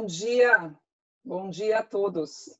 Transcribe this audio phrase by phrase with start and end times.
[0.00, 0.74] Bom dia,
[1.22, 2.58] bom dia a todos.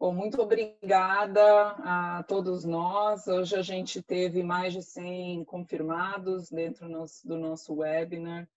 [0.00, 3.28] Bom, muito obrigada a todos nós.
[3.28, 6.88] Hoje a gente teve mais de 100 confirmados dentro
[7.24, 8.48] do nosso webinar.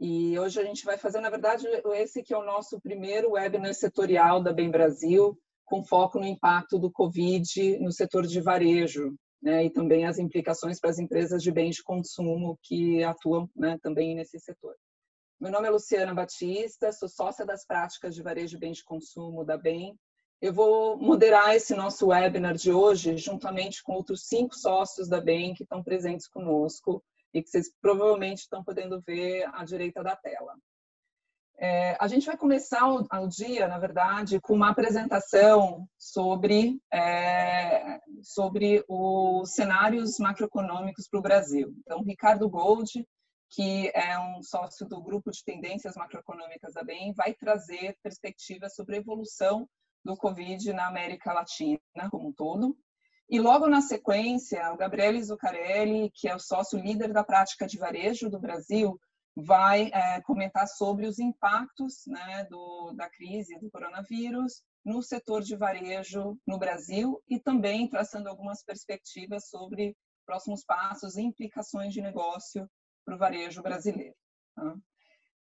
[0.00, 3.74] E hoje a gente vai fazer, na verdade, esse que é o nosso primeiro webinar
[3.74, 9.64] setorial da Bem Brasil, com foco no impacto do Covid no setor de varejo, né,
[9.64, 14.14] e também as implicações para as empresas de bens de consumo que atuam né, também
[14.14, 14.76] nesse setor.
[15.42, 19.44] Meu nome é Luciana Batista, sou sócia das práticas de varejo de bens de consumo
[19.44, 19.98] da BEM.
[20.40, 25.52] Eu vou moderar esse nosso webinar de hoje, juntamente com outros cinco sócios da BEM
[25.54, 27.02] que estão presentes conosco
[27.34, 30.54] e que vocês provavelmente estão podendo ver à direita da tela.
[31.58, 37.98] É, a gente vai começar o, o, dia, na verdade, com uma apresentação sobre, é,
[38.22, 41.74] sobre os cenários macroeconômicos para o Brasil.
[41.80, 43.04] Então, Ricardo Gold
[43.52, 48.96] que é um sócio do grupo de tendências macroeconômicas da BEM, vai trazer perspectivas sobre
[48.96, 49.68] a evolução
[50.02, 51.78] do Covid na América Latina
[52.10, 52.76] como um todo.
[53.28, 57.78] E logo na sequência, o Gabriele Zuccarelli, que é o sócio líder da prática de
[57.78, 58.98] varejo do Brasil,
[59.36, 65.56] vai é, comentar sobre os impactos né, do, da crise do coronavírus no setor de
[65.56, 72.68] varejo no Brasil e também traçando algumas perspectivas sobre próximos passos e implicações de negócio
[73.04, 74.14] para o varejo brasileiro.
[74.54, 74.76] Tá?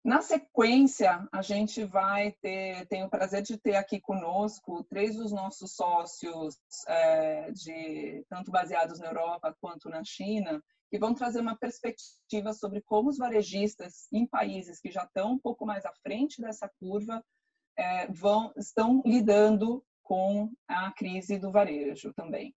[0.04, 5.32] Na sequência, a gente vai ter, tenho o prazer de ter aqui conosco três dos
[5.32, 11.58] nossos sócios, é, de tanto baseados na Europa quanto na China, que vão trazer uma
[11.58, 16.42] perspectiva sobre como os varejistas em países que já estão um pouco mais à frente
[16.42, 17.24] dessa curva
[17.78, 22.56] é, vão estão lidando com a crise do varejo também.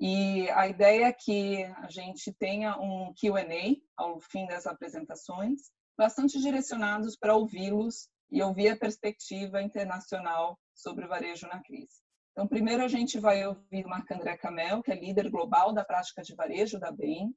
[0.00, 6.40] E a ideia é que a gente tenha um Q&A ao fim das apresentações, bastante
[6.40, 12.00] direcionados para ouvi-los e ouvir a perspectiva internacional sobre o varejo na crise.
[12.30, 16.22] Então, primeiro a gente vai ouvir o Marc-André Camel, que é líder global da prática
[16.22, 17.34] de varejo da BEM,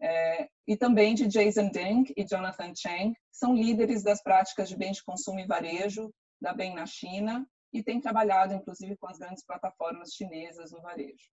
[0.00, 4.76] é, e também de Jason Deng e Jonathan Chang, que são líderes das práticas de
[4.76, 9.18] bens de consumo e varejo da BEM na China e têm trabalhado, inclusive, com as
[9.18, 11.30] grandes plataformas chinesas no varejo.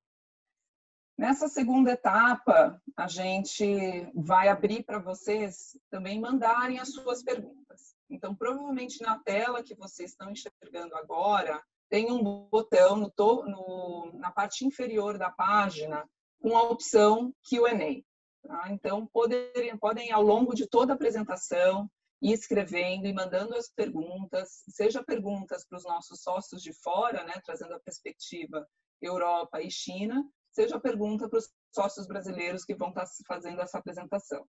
[1.17, 7.95] Nessa segunda etapa, a gente vai abrir para vocês também mandarem as suas perguntas.
[8.07, 14.31] Então, provavelmente na tela que vocês estão enxergando agora, tem um botão no, no, na
[14.31, 16.07] parte inferior da página
[16.39, 18.03] com a opção Q&A.
[18.47, 18.71] Tá?
[18.71, 21.89] Então, podem, podem, ao longo de toda a apresentação,
[22.21, 27.33] ir escrevendo e mandando as perguntas, seja perguntas para os nossos sócios de fora, né,
[27.43, 28.67] trazendo a perspectiva
[29.01, 34.47] Europa e China, seja pergunta para os sócios brasileiros que vão estar fazendo essa apresentação.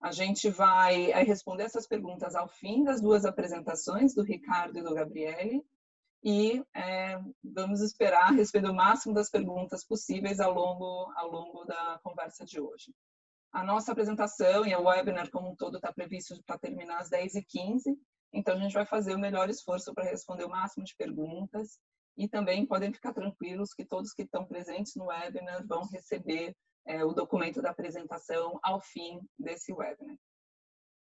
[0.00, 4.82] A gente vai eh, responder essas perguntas ao fim das duas apresentações, do Ricardo e
[4.82, 5.64] do Gabriele,
[6.22, 12.00] e é, vamos esperar responder o máximo das perguntas possíveis ao longo, ao longo da
[12.02, 12.92] conversa de hoje.
[13.52, 17.96] A nossa apresentação e o webinar como um todo está previsto para terminar às 10h15,
[18.32, 21.78] então a gente vai fazer o melhor esforço para responder o máximo de perguntas
[22.18, 26.52] e também podem ficar tranquilos que todos que estão presentes no webinar vão receber
[26.84, 30.16] é, o documento da apresentação ao fim desse webinar.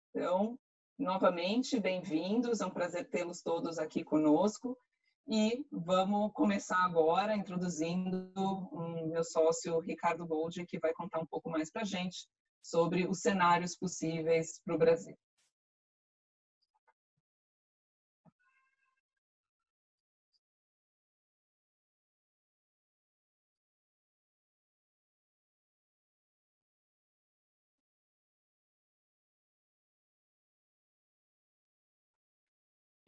[0.09, 0.59] Então,
[0.97, 4.77] novamente, bem-vindos, é um prazer tê-los todos aqui conosco.
[5.25, 11.49] E vamos começar agora introduzindo o meu sócio Ricardo Gold, que vai contar um pouco
[11.49, 12.27] mais para a gente
[12.61, 15.15] sobre os cenários possíveis para o Brasil.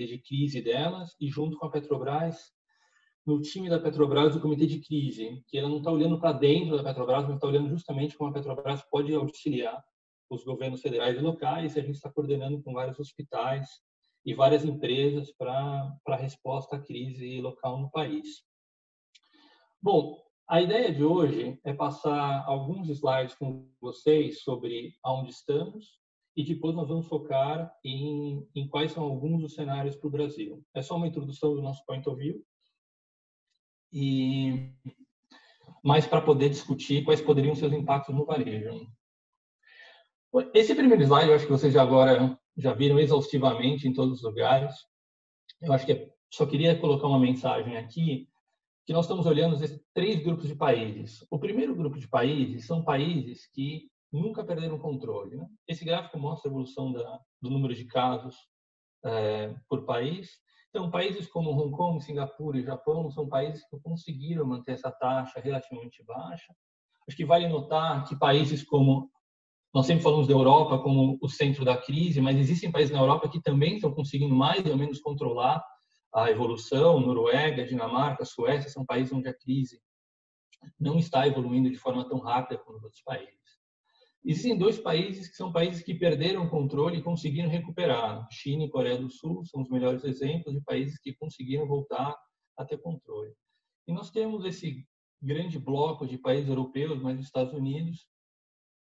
[0.08, 2.52] De crise delas e junto com a Petrobras,
[3.26, 6.76] no time da Petrobras, o comitê de crise, que ela não está olhando para dentro
[6.76, 9.84] da Petrobras, mas está olhando justamente como a Petrobras pode auxiliar
[10.30, 11.76] os governos federais e locais.
[11.76, 13.68] E a gente está coordenando com vários hospitais
[14.26, 18.44] e várias empresas para a resposta à crise local no país.
[19.82, 26.01] Bom, a ideia de hoje é passar alguns slides com vocês sobre aonde estamos,
[26.36, 30.64] e depois nós vamos focar em, em quais são alguns dos cenários para o Brasil.
[30.74, 32.44] É só uma introdução do nosso point of view
[33.92, 34.72] e
[35.84, 38.88] mais para poder discutir quais poderiam ser os impactos no varejo.
[40.54, 44.24] Esse primeiro slide, eu acho que vocês já agora já viram exaustivamente em todos os
[44.24, 44.74] lugares.
[45.62, 48.30] Eu acho que é, só queria colocar uma mensagem aqui
[48.86, 51.26] que nós estamos olhando esses três grupos de países.
[51.30, 55.38] O primeiro grupo de países são países que nunca perderam o controle.
[55.38, 55.48] Né?
[55.68, 58.36] Esse gráfico mostra a evolução da, do número de casos
[59.06, 60.30] é, por país.
[60.70, 65.40] Então, países como Hong Kong, Singapura e Japão são países que conseguiram manter essa taxa
[65.40, 66.54] relativamente baixa.
[67.08, 69.10] Acho que vale notar que países como
[69.74, 73.30] nós sempre falamos da Europa como o centro da crise, mas existem países na Europa
[73.30, 75.64] que também estão conseguindo mais ou menos controlar
[76.14, 77.00] a evolução.
[77.00, 79.82] Noruega, Dinamarca, Suécia são países onde a crise
[80.80, 83.41] não está evoluindo de forma tão rápida como os outros países.
[84.24, 88.28] Existem dois países que são países que perderam o controle e conseguiram recuperar.
[88.32, 92.16] China e Coreia do Sul são os melhores exemplos de países que conseguiram voltar
[92.56, 93.34] a ter controle.
[93.88, 94.86] E nós temos esse
[95.20, 98.06] grande bloco de países europeus, mais os Estados Unidos,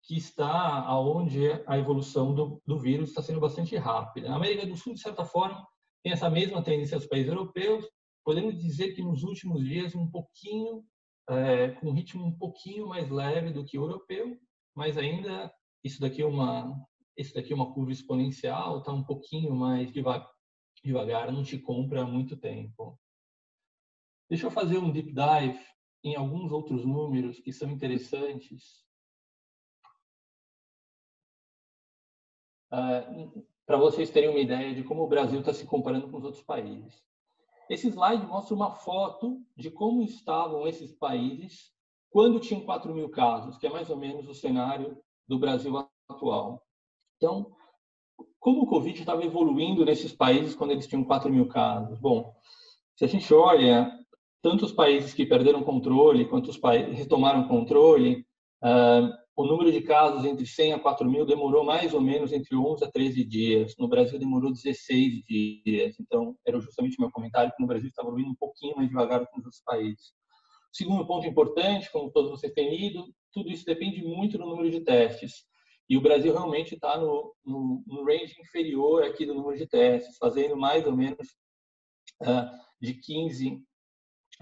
[0.03, 4.29] que está aonde a evolução do, do vírus está sendo bastante rápida.
[4.29, 5.65] A América do Sul, de certa forma,
[6.03, 7.85] tem essa mesma tendência aos países europeus.
[8.23, 10.83] Podemos dizer que nos últimos dias um pouquinho,
[11.29, 14.37] é, com um ritmo um pouquinho mais leve do que o europeu,
[14.75, 15.53] mas ainda
[15.83, 16.75] isso daqui é uma
[17.15, 19.91] isso daqui é uma curva exponencial, está um pouquinho mais
[20.83, 22.99] devagar, não te compra há muito tempo.
[24.27, 25.63] Deixa eu fazer um deep dive
[26.03, 28.83] em alguns outros números que são interessantes
[32.75, 33.05] Ah,
[33.67, 36.41] para vocês terem uma ideia de como o Brasil está se comparando com os outros
[36.41, 37.05] países.
[37.69, 41.71] Esse slide mostra uma foto de como estavam esses países
[42.13, 44.95] quando tinham 4 mil casos, que é mais ou menos o cenário
[45.27, 45.75] do Brasil
[46.07, 46.61] atual.
[47.17, 47.51] Então,
[48.39, 51.99] como o Covid estava evoluindo nesses países quando eles tinham 4 mil casos?
[51.99, 52.31] Bom,
[52.95, 53.91] se a gente olha
[54.43, 58.23] tanto os países que perderam controle quanto os países retomaram controle,
[58.63, 62.55] uh, o número de casos entre 100 a 4 mil demorou mais ou menos entre
[62.55, 63.73] 11 a 13 dias.
[63.79, 65.99] No Brasil demorou 16 dias.
[65.99, 69.35] Então, era justamente meu comentário que no Brasil estava indo um pouquinho mais devagar que
[69.35, 70.13] nos outros países.
[70.73, 74.81] Segundo ponto importante, como todos vocês têm lido, tudo isso depende muito do número de
[74.81, 75.45] testes.
[75.87, 80.17] E o Brasil realmente está no, no, no, range inferior aqui do número de testes,
[80.17, 81.27] fazendo mais ou menos
[82.21, 82.49] uh,
[82.81, 83.61] de 15,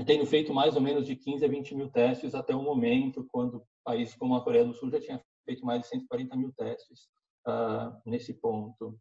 [0.05, 3.65] tendo feito mais ou menos de 15 a 20 mil testes até o momento, quando
[3.83, 7.09] países como a Coreia do Sul já tinha feito mais de 140 mil testes
[7.45, 8.97] uh, nesse ponto.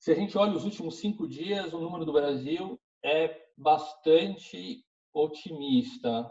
[0.00, 6.28] Se a gente olha os últimos cinco dias, o número do Brasil é bastante otimista,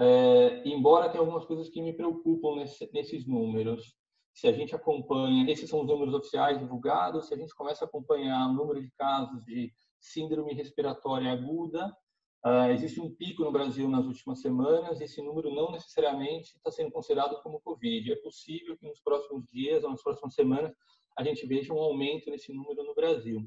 [0.00, 3.94] é, embora tenha algumas coisas que me preocupam nesse, nesses números.
[4.32, 7.88] Se a gente acompanha, esses são os números oficiais divulgados, se a gente começa a
[7.88, 11.94] acompanhar o número de casos de síndrome respiratória aguda,
[12.42, 16.90] Uh, existe um pico no Brasil nas últimas semanas, esse número não necessariamente está sendo
[16.90, 18.12] considerado como Covid.
[18.12, 20.72] É possível que nos próximos dias ou nas próximas semanas
[21.18, 23.46] a gente veja um aumento nesse número no Brasil.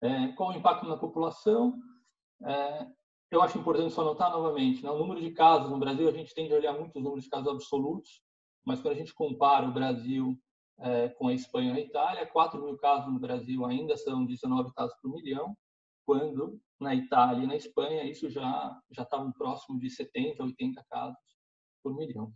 [0.00, 1.76] É, qual o impacto na população?
[2.46, 2.86] É,
[3.30, 6.34] eu acho importante só notar novamente, né, o número de casos no Brasil, a gente
[6.34, 8.22] tende a olhar muito os números de casos absolutos,
[8.64, 10.38] mas quando a gente compara o Brasil
[10.78, 14.72] é, com a Espanha e a Itália, 4 mil casos no Brasil ainda são 19
[14.74, 15.56] casos por milhão,
[16.04, 21.18] quando na Itália e na Espanha isso já já estava próximo de 70, 80 casos
[21.82, 22.32] por milhão.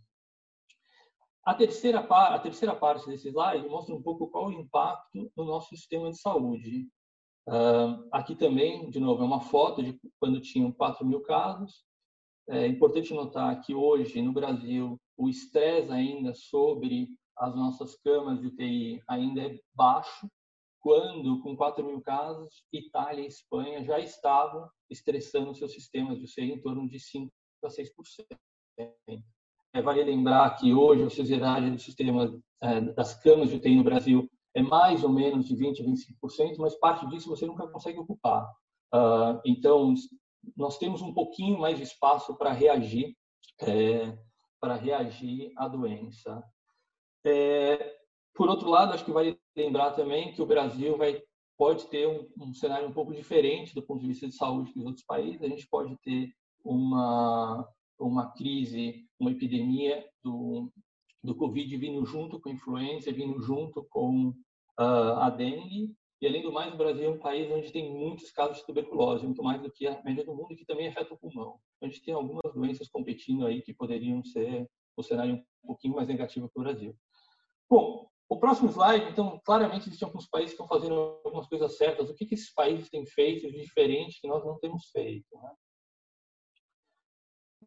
[1.43, 5.69] A terceira, a terceira parte desse slide mostra um pouco qual o impacto no nosso
[5.69, 6.87] sistema de saúde.
[7.51, 11.83] Uh, aqui também, de novo, é uma foto de quando tinham 4 mil casos.
[12.47, 18.47] É importante notar que hoje, no Brasil, o estresse ainda sobre as nossas camas de
[18.47, 20.29] UTI ainda é baixo,
[20.79, 26.53] quando, com 4 mil casos, Itália e Espanha já estavam estressando seus sistemas de UCI
[26.53, 27.29] em torno de 5%
[27.63, 27.89] a 6%.
[29.73, 33.83] É, vale lembrar que hoje a sociedade do sistema é, das camas de UTI no
[33.83, 37.99] Brasil é mais ou menos de 20% a 25%, mas parte disso você nunca consegue
[37.99, 38.45] ocupar.
[38.93, 39.93] Uh, então,
[40.55, 43.15] nós temos um pouquinho mais de espaço para reagir,
[43.61, 44.17] é,
[44.59, 46.43] para reagir à doença.
[47.25, 47.95] É,
[48.33, 51.21] por outro lado, acho que vale lembrar também que o Brasil vai
[51.57, 54.79] pode ter um, um, cenário um pouco diferente do ponto de vista de saúde que
[54.79, 55.43] os outros países.
[55.43, 57.67] A gente pode ter uma
[57.99, 60.71] uma crise, uma epidemia do
[61.23, 64.29] do Covid vindo junto com a influenza, vindo junto com
[64.79, 65.93] uh, a dengue.
[66.21, 69.25] E além do mais, o Brasil é um país onde tem muitos casos de tuberculose,
[69.25, 71.59] muito mais do que a média do mundo, que também afeta o pulmão.
[71.81, 76.07] A gente tem algumas doenças competindo aí que poderiam ser o cenário um pouquinho mais
[76.07, 76.95] negativo para o Brasil.
[77.69, 82.09] Bom, o próximo slide, então, claramente existem alguns países que estão fazendo algumas coisas certas.
[82.09, 85.27] O que, que esses países têm feito de diferente que nós não temos feito?
[85.35, 85.51] Né?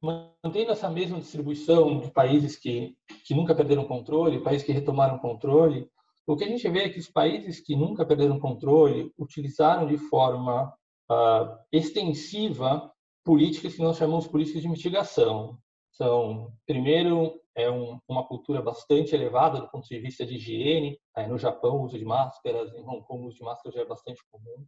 [0.05, 2.95] Mantendo essa mesma distribuição de países que,
[3.25, 5.89] que nunca perderam controle, países que retomaram controle,
[6.27, 9.97] o que a gente vê é que os países que nunca perderam controle utilizaram de
[9.97, 10.75] forma
[11.11, 12.93] uh, extensiva
[13.25, 15.59] políticas que nós chamamos políticas de mitigação.
[15.91, 20.99] São, primeiro, é um, uma cultura bastante elevada do ponto de vista de higiene.
[21.17, 23.83] É, no Japão, o uso de máscaras, em Hong Kong, o uso de máscaras já
[23.83, 24.67] é bastante comum.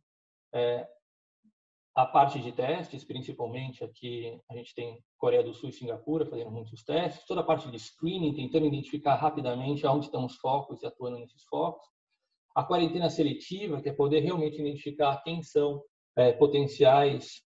[0.55, 0.87] É,
[1.97, 6.51] a parte de testes, principalmente aqui, a gente tem Coreia do Sul e Singapura fazendo
[6.51, 10.87] muitos testes, toda a parte de screening, tentando identificar rapidamente onde estão os focos e
[10.87, 11.89] atuando nesses focos.
[12.55, 15.83] A quarentena seletiva, que é poder realmente identificar quem são
[16.15, 17.43] é, potenciais,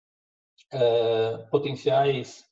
[0.73, 2.45] é, potenciais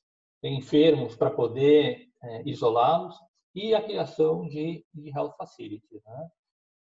[0.43, 3.15] enfermos para poder é, isolá-los.
[3.53, 6.03] E a criação de, de health facilities.
[6.03, 6.29] Né?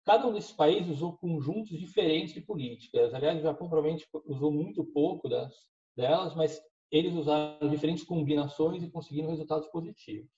[0.04, 3.14] Cada um desses países usou conjuntos diferentes de políticas.
[3.14, 5.54] Aliás, o Japão provavelmente usou muito pouco das,
[5.96, 10.30] delas, mas eles usaram diferentes combinações e conseguiram resultados positivos.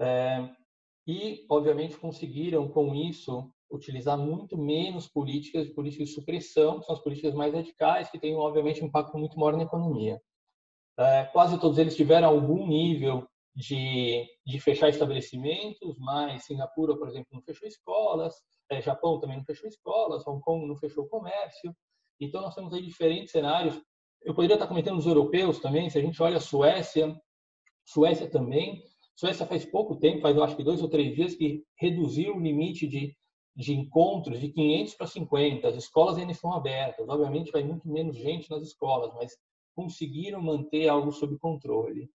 [0.00, 0.48] É,
[1.06, 7.02] e, obviamente, conseguiram, com isso, utilizar muito menos políticas, políticas de supressão, que são as
[7.02, 10.20] políticas mais radicais, que têm, obviamente, um impacto muito maior na economia.
[10.98, 17.28] É, quase todos eles tiveram algum nível de, de fechar estabelecimentos, mas Singapura, por exemplo,
[17.32, 18.34] não fechou escolas,
[18.70, 21.74] é, Japão também não fechou escolas, Hong Kong não fechou comércio.
[22.20, 23.80] Então, nós temos aí diferentes cenários.
[24.22, 27.14] Eu poderia estar comentando os europeus também, se a gente olha a Suécia,
[27.84, 28.82] Suécia também.
[29.14, 32.40] Suécia faz pouco tempo, faz eu acho que dois ou três dias, que reduziu o
[32.40, 33.16] limite de,
[33.54, 35.68] de encontros de 500 para 50.
[35.68, 37.08] As escolas ainda estão abertas.
[37.08, 39.36] Obviamente, vai muito menos gente nas escolas, mas
[39.74, 42.10] conseguiram manter algo sob controle.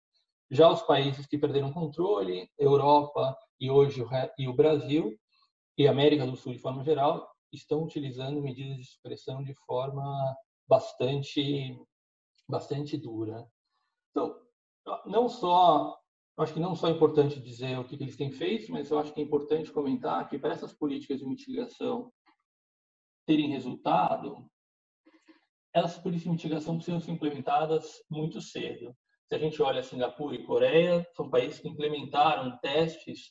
[0.51, 4.05] Já os países que perderam controle, Europa e hoje
[4.37, 5.17] e o Brasil,
[5.81, 10.37] e América do Sul de forma geral estão utilizando medidas de supressão de forma
[10.69, 11.75] bastante
[12.47, 13.49] bastante dura.
[14.11, 14.39] Então,
[15.07, 15.99] não só
[16.37, 19.15] acho que não só é importante dizer o que eles têm feito, mas eu acho
[19.15, 22.13] que é importante comentar que para essas políticas de mitigação
[23.27, 24.47] terem resultado,
[25.73, 28.95] essas políticas de mitigação precisam ser implementadas muito cedo.
[29.29, 33.31] Se a gente olha Singapura e Coreia, são países que implementaram testes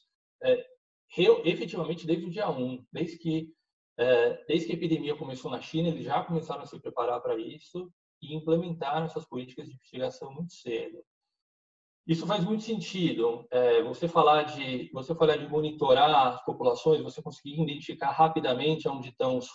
[1.18, 3.52] é, efetivamente desde o dia 1, desde que,
[3.98, 7.38] é, desde que a epidemia começou na China, eles já começaram a se preparar para
[7.38, 11.04] isso e implementaram essas políticas de investigação muito cedo.
[12.08, 13.46] Isso faz muito sentido.
[13.52, 19.10] É, você falar de você falar de monitorar as populações, você conseguir identificar rapidamente onde
[19.10, 19.48] estão os,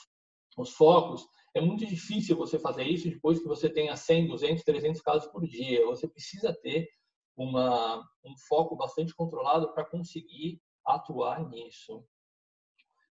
[0.56, 5.00] os focos, é muito difícil você fazer isso depois que você tenha 100, 200, 300
[5.00, 5.84] casos por dia.
[5.86, 6.88] Você precisa ter
[7.36, 12.04] uma, um foco bastante controlado para conseguir atuar nisso.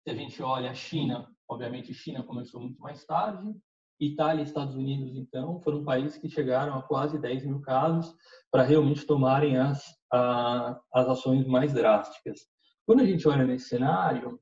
[0.03, 3.55] Se a gente olha a China, obviamente China começou muito mais tarde,
[4.01, 8.15] Itália e Estados Unidos, então, foram países que chegaram a quase 10 mil casos
[8.51, 12.41] para realmente tomarem as, a, as ações mais drásticas.
[12.87, 14.41] Quando a gente olha nesse cenário,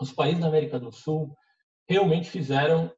[0.00, 1.32] os países da América do Sul
[1.88, 2.90] realmente fizeram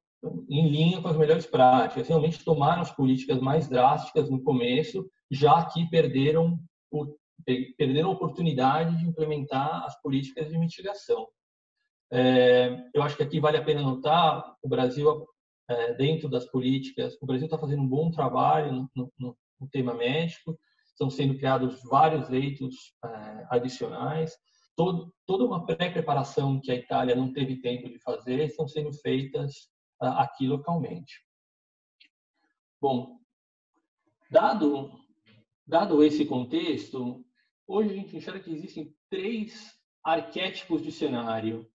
[0.48, 5.66] em linha com as melhores práticas, realmente tomaram as políticas mais drásticas no começo, já
[5.66, 6.58] que perderam
[6.90, 7.14] o
[7.76, 11.26] perderam a oportunidade de implementar as políticas de mitigação.
[12.12, 15.26] É, eu acho que aqui vale a pena notar o Brasil
[15.68, 19.94] é, dentro das políticas, o Brasil está fazendo um bom trabalho no, no, no, tema
[19.94, 24.36] médico, estão sendo criados vários leitos é, adicionais,
[24.76, 29.70] todo, toda uma pré-preparação que a Itália não teve tempo de fazer estão sendo feitas
[29.98, 31.24] aqui localmente.
[32.80, 33.18] Bom,
[34.30, 34.92] dado
[35.66, 37.23] dado esse contexto,
[37.66, 39.72] Hoje a gente enxerga que existem três
[40.04, 41.66] arquétipos de cenário.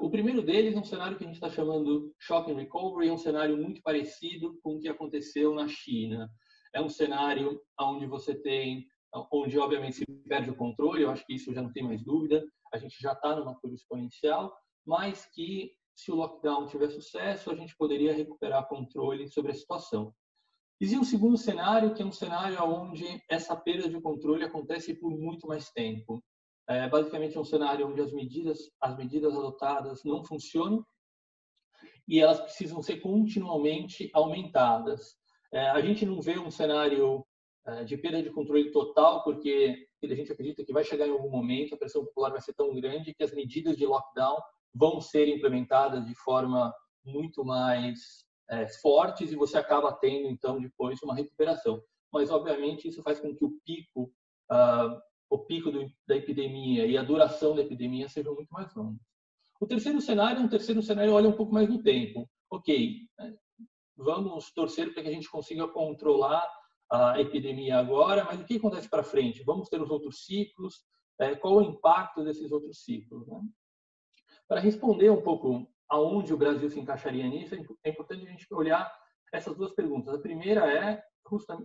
[0.00, 3.12] O primeiro deles é um cenário que a gente está chamando Shock and Recovery, é
[3.12, 6.30] um cenário muito parecido com o que aconteceu na China.
[6.72, 8.86] É um cenário onde você tem,
[9.30, 12.42] onde obviamente se perde o controle, eu acho que isso já não tem mais dúvida,
[12.72, 14.50] a gente já está numa curva exponencial,
[14.86, 20.14] mas que se o lockdown tiver sucesso, a gente poderia recuperar controle sobre a situação.
[20.80, 25.10] Existe um segundo cenário, que é um cenário onde essa perda de controle acontece por
[25.10, 26.22] muito mais tempo.
[26.68, 30.84] É, basicamente, é um cenário onde as medidas, as medidas adotadas não funcionam
[32.08, 35.16] e elas precisam ser continuamente aumentadas.
[35.52, 37.24] É, a gente não vê um cenário
[37.66, 41.30] é, de perda de controle total, porque a gente acredita que vai chegar em algum
[41.30, 44.38] momento, a pressão popular vai ser tão grande que as medidas de lockdown
[44.74, 51.02] vão ser implementadas de forma muito mais é, fortes e você acaba tendo, então, depois
[51.02, 51.82] uma recuperação.
[52.12, 54.12] Mas, obviamente, isso faz com que o pico,
[54.50, 59.02] uh, o pico do, da epidemia e a duração da epidemia sejam muito mais longos.
[59.60, 62.28] O terceiro cenário é um terceiro cenário olha um pouco mais no tempo.
[62.50, 63.34] Ok, né?
[63.96, 66.46] vamos torcer para que a gente consiga controlar
[66.90, 69.42] a epidemia agora, mas o que acontece para frente?
[69.42, 70.84] Vamos ter os outros ciclos?
[71.18, 73.26] É, qual o impacto desses outros ciclos?
[73.26, 73.40] Né?
[74.46, 78.90] Para responder um pouco aonde o Brasil se encaixaria nisso, é importante a gente olhar
[79.32, 80.14] essas duas perguntas.
[80.14, 81.02] A primeira é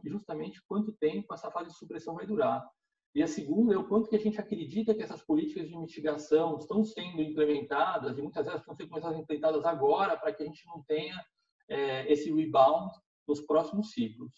[0.06, 2.68] justamente quanto tempo essa fase de supressão vai durar.
[3.14, 6.58] E a segunda é o quanto que a gente acredita que essas políticas de mitigação
[6.58, 10.84] estão sendo implementadas e muitas vezes estão sendo implementadas agora para que a gente não
[10.84, 11.16] tenha
[11.68, 12.92] é, esse rebound
[13.28, 14.32] nos próximos ciclos.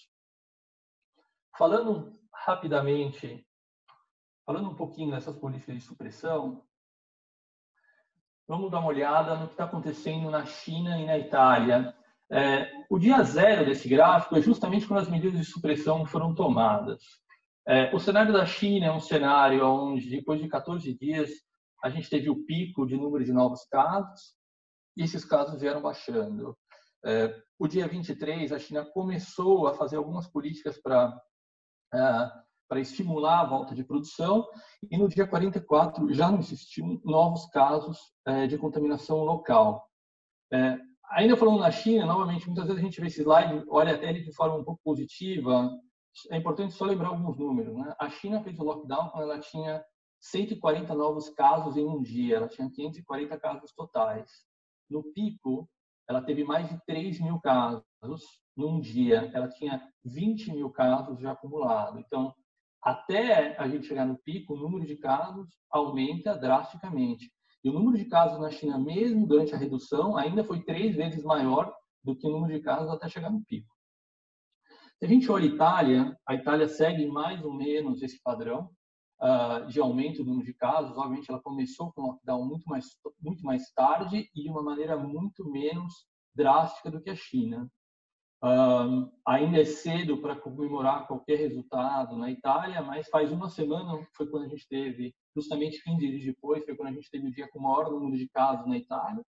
[1.57, 3.45] Falando rapidamente,
[4.45, 6.65] falando um pouquinho dessas políticas de supressão,
[8.51, 11.95] vamos dar uma olhada no que está acontecendo na China e na Itália.
[12.29, 17.01] É, o dia zero desse gráfico é justamente quando as medidas de supressão foram tomadas.
[17.65, 21.29] É, o cenário da China é um cenário onde, depois de 14 dias,
[21.81, 24.33] a gente teve o pico de número de novos casos
[24.97, 26.57] e esses casos vieram baixando.
[27.05, 31.17] É, o dia 23, a China começou a fazer algumas políticas para
[31.93, 32.31] é,
[32.71, 34.47] para estimular a volta de produção
[34.89, 39.85] e no dia 44 já não existiam novos casos é, de contaminação local.
[40.53, 44.09] É, ainda falando na China, novamente, muitas vezes a gente vê esse slide, olha até
[44.09, 45.69] ele de forma um pouco positiva,
[46.31, 47.75] é importante só lembrar alguns números.
[47.75, 47.93] Né?
[47.99, 49.83] A China fez o lockdown quando ela tinha
[50.21, 54.31] 140 novos casos em um dia, ela tinha 540 casos totais.
[54.89, 55.69] No pico,
[56.07, 57.83] ela teve mais de 3 mil casos
[58.55, 61.99] num dia, ela tinha 20 mil casos já acumulados.
[61.99, 62.33] Então,
[62.81, 67.31] até a gente chegar no pico, o número de casos aumenta drasticamente.
[67.63, 71.23] E o número de casos na China, mesmo durante a redução, ainda foi três vezes
[71.23, 71.71] maior
[72.03, 73.71] do que o número de casos até chegar no pico.
[74.97, 78.71] Se a gente olha a Itália, a Itália segue mais ou menos esse padrão
[79.21, 80.97] uh, de aumento do número de casos.
[80.97, 82.85] Obviamente, ela começou com o lockdown muito mais,
[83.19, 87.69] muito mais tarde e de uma maneira muito menos drástica do que a China.
[88.43, 94.27] Uh, ainda é cedo para comemorar qualquer resultado na Itália, mas faz uma semana foi
[94.27, 97.47] quando a gente teve, justamente 15 dias depois, foi quando a gente teve o dia
[97.49, 99.23] com o maior número de casos na Itália.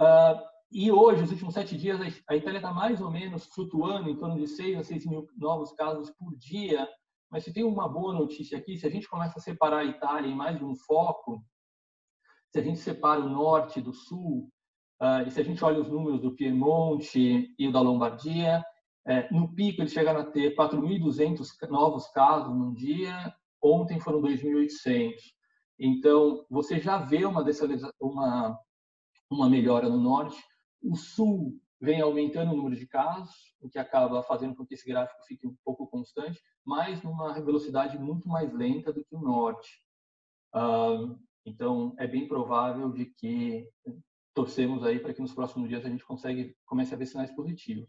[0.00, 4.16] Uh, e hoje, os últimos sete dias, a Itália está mais ou menos flutuando em
[4.16, 6.86] torno de 6 a 6 mil novos casos por dia.
[7.30, 10.30] Mas se tem uma boa notícia aqui, se a gente começa a separar a Itália
[10.30, 11.42] em mais de um foco,
[12.50, 14.50] se a gente separa o norte do sul,
[15.26, 18.64] e se a gente olha os números do Piemonte e da Lombardia,
[19.06, 25.14] é, no pico eles chegaram a ter 4.200 novos casos num dia, ontem foram 2.800.
[25.78, 27.44] Então, você já vê uma,
[28.00, 28.58] uma,
[29.30, 30.36] uma melhora no norte,
[30.82, 34.86] o sul vem aumentando o número de casos, o que acaba fazendo com que esse
[34.86, 39.80] gráfico fique um pouco constante, mas numa velocidade muito mais lenta do que o norte.
[41.46, 43.68] então, é bem provável de que
[44.38, 47.88] torcemos aí para que nos próximos dias a gente consiga comece a ver sinais positivos.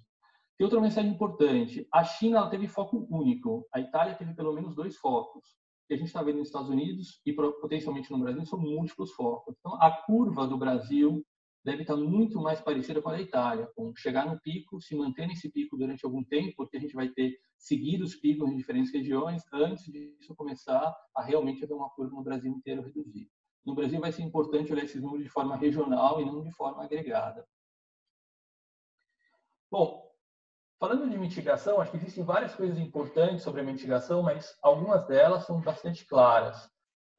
[0.57, 1.87] Tem outra mensagem importante.
[1.93, 3.67] A China teve foco único.
[3.71, 5.45] A Itália teve pelo menos dois focos.
[5.87, 9.55] Que a gente está vendo nos Estados Unidos e potencialmente no Brasil são múltiplos focos.
[9.59, 11.23] Então, a curva do Brasil
[11.63, 15.27] deve estar muito mais parecida com a da Itália, com chegar no pico, se manter
[15.27, 19.43] nesse pico durante algum tempo, porque a gente vai ter seguidos picos em diferentes regiões
[19.53, 23.29] antes disso começar a realmente haver uma curva no Brasil inteiro reduzir.
[23.65, 26.83] No Brasil vai ser importante olhar esses números de forma regional e não de forma
[26.83, 27.45] agregada.
[29.71, 30.09] Bom,
[30.79, 35.45] falando de mitigação, acho que existem várias coisas importantes sobre a mitigação, mas algumas delas
[35.45, 36.69] são bastante claras.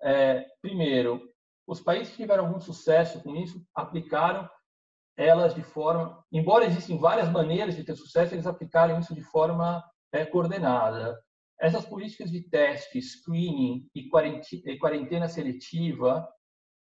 [0.02, 1.30] É, primeiro,
[1.66, 4.50] os países que tiveram algum sucesso com isso aplicaram
[5.16, 9.84] elas de forma, embora existem várias maneiras de ter sucesso, eles aplicaram isso de forma
[10.10, 11.22] é, coordenada.
[11.60, 14.08] Essas políticas de teste, screening e
[14.78, 16.26] quarentena seletiva,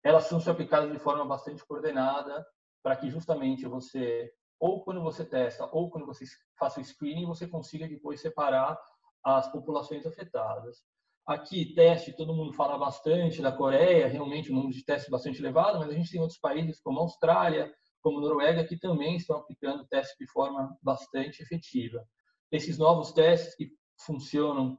[0.03, 2.45] elas são aplicadas de forma bastante coordenada
[2.83, 6.25] para que justamente você, ou quando você testa, ou quando você
[6.59, 8.79] faça o screening, você consiga depois separar
[9.23, 10.77] as populações afetadas.
[11.25, 15.41] Aqui, teste, todo mundo fala bastante da Coreia, realmente o número de testes é bastante
[15.41, 19.17] elevado, mas a gente tem outros países como a Austrália, como a Noruega, que também
[19.17, 22.07] estão aplicando testes de forma bastante efetiva.
[22.49, 24.77] Esses novos testes que funcionam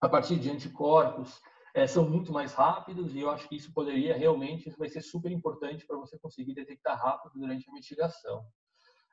[0.00, 1.40] a partir de anticorpos
[1.74, 5.02] é, são muito mais rápidos e eu acho que isso poderia realmente, isso vai ser
[5.02, 8.46] super importante para você conseguir detectar rápido durante a mitigação.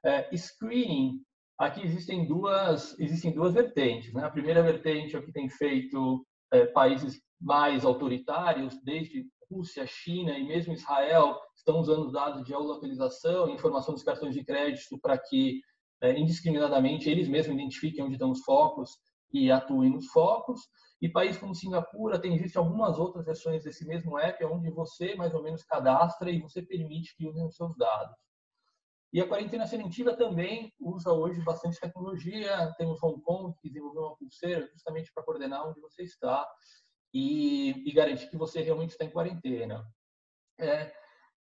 [0.04, 1.22] É, screening,
[1.58, 4.14] aqui existem duas, existem duas vertentes.
[4.14, 4.24] Né?
[4.24, 10.38] A primeira vertente é o que tem feito é, países mais autoritários, desde Rússia, China
[10.38, 15.62] e mesmo Israel, estão usando dados de geolocalização informação dos cartões de crédito para que,
[16.02, 18.92] é, indiscriminadamente, eles mesmos identifiquem onde estão os focos
[19.34, 20.62] e atuem nos focos.
[21.02, 25.34] E países como Singapura, tem existem algumas outras versões desse mesmo app, onde você mais
[25.34, 28.16] ou menos cadastra e você permite que usem os seus dados.
[29.12, 32.74] E a quarentena seletiva também usa hoje bastante tecnologia.
[32.78, 36.48] Temos Hong Kong que desenvolveu uma pulseira justamente para coordenar onde você está
[37.14, 39.86] e, e garantir que você realmente está em quarentena.
[40.60, 40.92] É,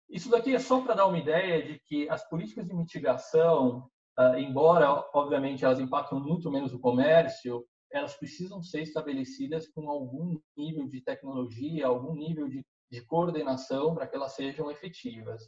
[0.08, 4.36] isso daqui é só para dar uma ideia de que as políticas de mitigação, uh,
[4.36, 10.88] embora obviamente elas impactam muito menos o comércio, elas precisam ser estabelecidas com algum nível
[10.88, 15.42] de tecnologia, algum nível de, de coordenação para que elas sejam efetivas.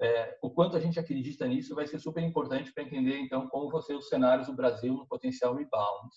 [0.00, 3.70] É, o quanto a gente acredita nisso vai ser super importante para entender, então, como
[3.70, 6.10] vão ser os cenários do Brasil no potencial rebound.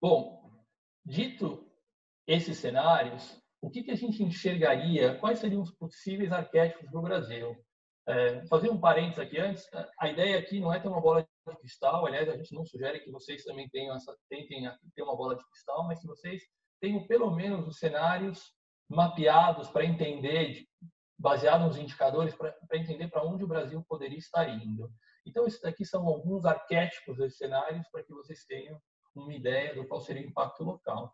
[0.00, 0.52] Bom,
[1.04, 1.68] dito
[2.26, 7.02] esses cenários, o que, que a gente enxergaria, quais seriam os possíveis arquétipos para o
[7.02, 7.56] Brasil?
[8.06, 9.66] É, fazer um parênteses aqui antes,
[9.98, 13.00] a ideia aqui não é ter uma bola de cristal, aliás, a gente não sugere
[13.00, 16.42] que vocês também tenham essa, tentem ter uma bola de cristal, mas que vocês
[16.80, 18.52] tenham pelo menos os cenários
[18.88, 20.64] mapeados para entender,
[21.18, 24.90] baseado nos indicadores, para entender para onde o Brasil poderia estar indo.
[25.26, 28.80] Então, esses aqui são alguns arquétipos desses cenários para que vocês tenham
[29.14, 31.12] uma ideia do qual seria o impacto local.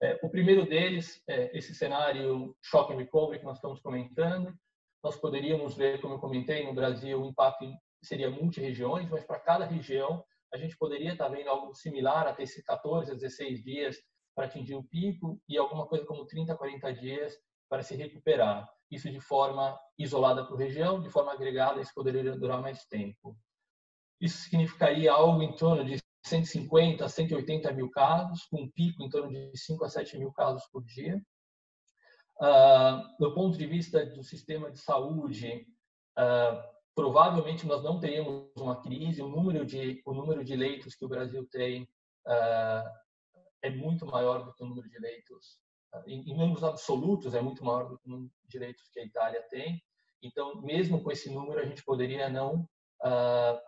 [0.00, 4.56] É, o primeiro deles é esse cenário shock and recovery que nós estamos comentando.
[5.02, 7.64] Nós poderíamos ver, como eu comentei, no Brasil o impacto
[8.02, 12.64] seria multi-regiões, mas para cada região a gente poderia estar vendo algo similar até esses
[12.64, 13.96] 14 a 16 dias
[14.34, 17.36] para atingir o pico e alguma coisa como 30 a 40 dias
[17.68, 18.68] para se recuperar.
[18.90, 23.36] Isso de forma isolada por região, de forma agregada, isso poderia durar mais tempo.
[24.20, 29.08] Isso significaria algo em torno de 150 a 180 mil casos, com um pico em
[29.08, 31.20] torno de 5 a 7 mil casos por dia.
[32.40, 35.66] Uh, do ponto de vista do sistema de saúde,
[36.16, 39.22] uh, provavelmente nós não teríamos uma crise.
[39.22, 41.84] O número de, o número de leitos que o Brasil tem
[42.26, 42.90] uh,
[43.62, 45.60] é muito maior do que o número de leitos,
[46.08, 49.04] em, em números absolutos, é muito maior do que o número de leitos que a
[49.04, 49.80] Itália tem.
[50.20, 52.68] Então, mesmo com esse número, a gente poderia não,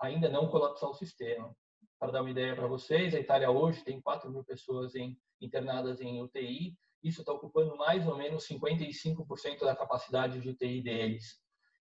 [0.00, 1.54] ainda não colapsar o sistema.
[2.00, 6.00] Para dar uma ideia para vocês, a Itália hoje tem 4 mil pessoas em, internadas
[6.00, 6.76] em UTI.
[7.00, 11.38] Isso está ocupando mais ou menos 55% da capacidade de UTI deles.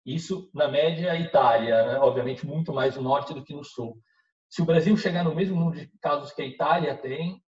[0.07, 1.99] Isso, na média, a Itália, né?
[1.99, 4.01] obviamente muito mais no norte do que no sul.
[4.49, 7.43] Se o Brasil chegar no mesmo número de casos que a Itália tem,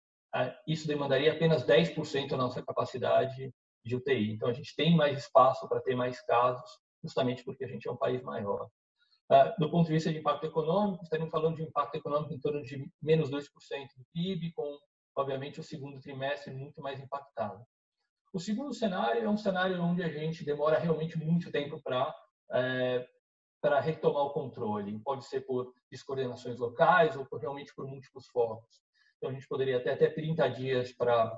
[0.68, 3.54] isso demandaria apenas 10% da nossa capacidade
[3.86, 4.32] de UTI.
[4.32, 6.68] Então, a gente tem mais espaço para ter mais casos,
[7.04, 8.68] justamente porque a gente é um país maior.
[9.30, 12.64] Uh, do ponto de vista de impacto econômico, estaríamos falando de impacto econômico em torno
[12.64, 13.44] de menos 2%
[13.98, 14.80] do PIB, com,
[15.16, 17.64] obviamente, o segundo trimestre muito mais impactado.
[18.34, 22.14] O segundo cenário é um cenário onde a gente demora realmente muito tempo para
[22.52, 23.08] é,
[23.62, 25.00] para retomar o controle.
[25.00, 28.82] Pode ser por descoordenações locais ou por, realmente por múltiplos focos.
[29.18, 31.38] Então, a gente poderia ter até 30 dias para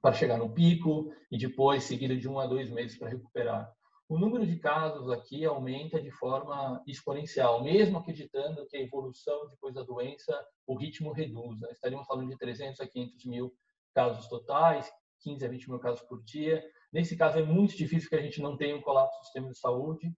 [0.00, 3.68] para chegar no pico e depois seguido de um a dois meses para recuperar
[4.08, 9.74] o número de casos aqui aumenta de forma exponencial, mesmo acreditando que a evolução depois
[9.74, 10.34] da doença,
[10.66, 11.60] o ritmo reduz.
[11.60, 11.68] Né?
[11.72, 13.54] Estaríamos falando de 300 a 500 mil
[13.92, 16.64] casos totais, 15 a 20 mil casos por dia.
[16.90, 19.58] Nesse caso, é muito difícil que a gente não tenha um colapso do sistema de
[19.58, 20.10] saúde.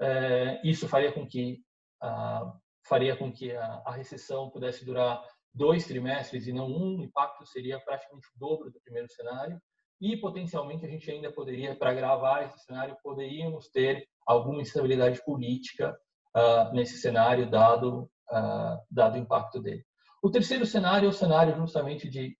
[0.00, 1.60] É, isso faria com que
[2.00, 2.52] a,
[2.86, 6.98] faria com que a, recessão pudesse durar dois trimestres e não um.
[6.98, 9.60] O impacto seria praticamente o dobro do primeiro cenário
[10.00, 15.96] e potencialmente a gente ainda poderia, para gravar esse cenário, poderíamos ter alguma instabilidade política
[16.36, 19.84] uh, nesse cenário, dado, uh, dado o impacto dele.
[20.22, 22.36] O terceiro cenário é o cenário justamente de,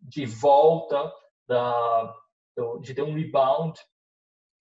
[0.00, 1.12] de volta,
[1.46, 2.14] da,
[2.80, 3.78] de ter um rebound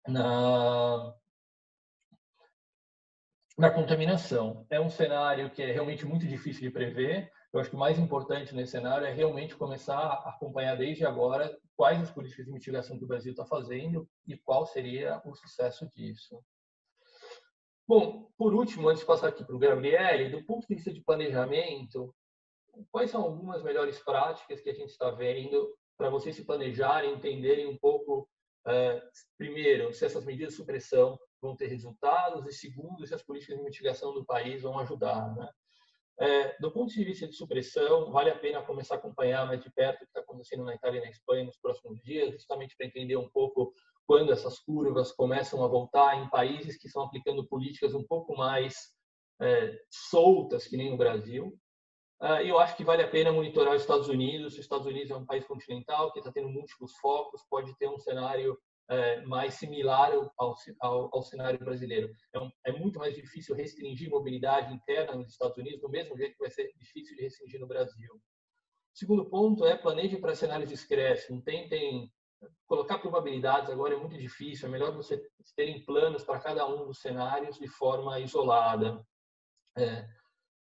[0.07, 1.13] na,
[3.59, 4.65] na contaminação.
[4.69, 7.99] É um cenário que é realmente muito difícil de prever, eu acho que o mais
[7.99, 12.97] importante nesse cenário é realmente começar a acompanhar desde agora quais as políticas de mitigação
[12.97, 16.41] que o Brasil está fazendo e qual seria o sucesso disso.
[17.85, 21.01] Bom, por último, antes de passar aqui para o Gabriele, do ponto de vista de
[21.01, 22.15] planejamento,
[22.89, 27.67] quais são algumas melhores práticas que a gente está vendo para vocês se planejarem, entenderem
[27.67, 28.29] um pouco,
[28.67, 29.01] é,
[29.37, 33.63] primeiro, se essas medidas de supressão vão ter resultados e segundo, se as políticas de
[33.63, 35.49] mitigação do país vão ajudar, né?
[36.21, 39.71] É, do ponto de vista de supressão, vale a pena começar a acompanhar mais de
[39.71, 42.87] perto o que está acontecendo na Itália e na Espanha nos próximos dias, justamente para
[42.87, 43.73] entender um pouco
[44.05, 48.75] quando essas curvas começam a voltar em países que estão aplicando políticas um pouco mais
[49.41, 51.57] é, soltas, que nem no Brasil.
[52.21, 54.53] Uh, eu acho que vale a pena monitorar os Estados Unidos.
[54.53, 57.97] Os Estados Unidos é um país continental que está tendo múltiplos focos, pode ter um
[57.97, 62.11] cenário é, mais similar ao, ao, ao cenário brasileiro.
[62.35, 66.39] É, é, muito mais difícil restringir mobilidade interna nos Estados Unidos, do mesmo jeito que
[66.39, 68.19] vai ser difícil de restringir no Brasil.
[68.93, 71.29] Segundo ponto é planeje para cenários discretos.
[71.29, 72.11] Não tentem
[72.65, 74.67] colocar probabilidades agora é muito difícil.
[74.67, 75.21] É melhor você
[75.55, 79.05] terem planos para cada um dos cenários de forma isolada.
[79.77, 80.07] É,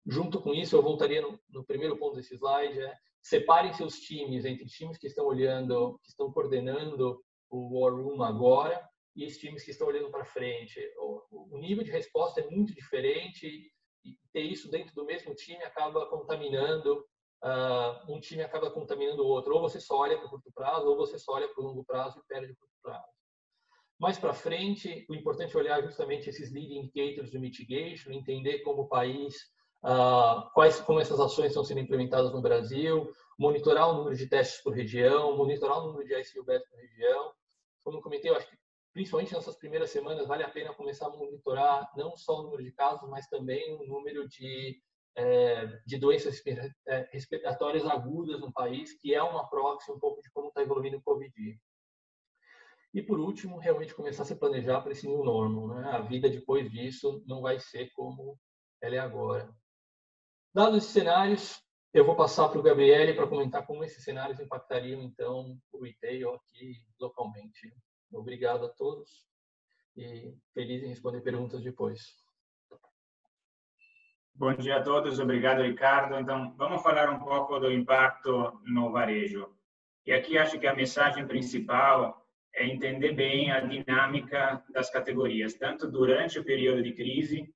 [0.06, 2.80] junto com isso, eu voltaria no, no primeiro ponto desse slide.
[2.80, 8.22] É, separem seus times entre times que estão olhando, que estão coordenando o War Room
[8.24, 10.80] agora e os times que estão olhando para frente.
[10.98, 13.72] O, o, nível de resposta é muito diferente
[14.06, 17.04] e ter isso dentro do mesmo time acaba contaminando
[17.44, 19.54] uh, um time acaba contaminando o outro.
[19.54, 21.84] Ou você só olha para o curto prazo, ou você só olha para o longo
[21.84, 23.08] prazo e perde o curto prazo.
[24.00, 28.84] Mais para frente, o importante é olhar justamente esses leading indicators de mitigation, entender como
[28.84, 29.36] o país,
[29.84, 34.62] uh, quais, como essas ações estão sendo implementadas no Brasil, monitorar o número de testes
[34.62, 37.34] por região, monitorar o número de ICU por região.
[37.88, 38.58] Como eu comentei, eu acho que
[38.91, 42.73] principalmente nessas primeiras semanas vale a pena começar a monitorar não só o número de
[42.73, 44.78] casos, mas também o número de
[45.15, 46.43] é, de doenças
[46.86, 50.97] é, respiratórias agudas no país, que é uma proxy um pouco de como está evoluindo
[50.97, 51.58] o Covid.
[52.93, 55.69] E por último, realmente começar a se planejar para esse new normal.
[55.69, 55.89] Né?
[55.89, 58.38] A vida depois disso não vai ser como
[58.82, 59.50] ela é agora.
[60.54, 65.02] Dados esses cenários, eu vou passar para o Gabriele para comentar como esses cenários impactariam,
[65.02, 67.73] então, o retail aqui localmente.
[68.12, 69.26] Obrigado a todos
[69.95, 72.15] e feliz em responder perguntas depois.
[74.36, 76.19] Bom dia a todos, obrigado Ricardo.
[76.19, 79.50] Então, vamos falar um pouco do impacto no varejo.
[80.06, 82.23] E aqui acho que a mensagem principal
[82.54, 87.52] é entender bem a dinâmica das categorias, tanto durante o período de crise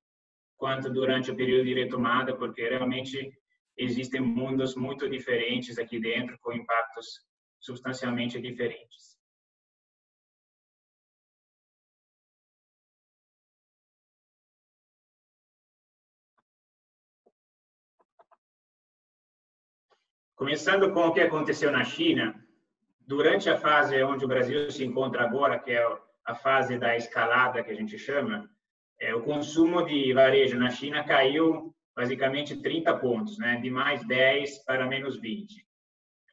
[0.58, 3.32] quanto durante o período de retomada, porque realmente
[3.78, 7.22] existem mundos muito diferentes aqui dentro, com impactos
[7.60, 9.20] substancialmente diferentes.
[20.36, 22.36] Começando com o que aconteceu na China,
[23.06, 25.86] durante a fase onde o Brasil se encontra agora, que é
[26.26, 28.50] a fase da escalada que a gente chama,
[29.00, 34.66] é, o consumo de varejo na China caiu basicamente 30 pontos, né, de mais 10
[34.66, 35.66] para menos 20.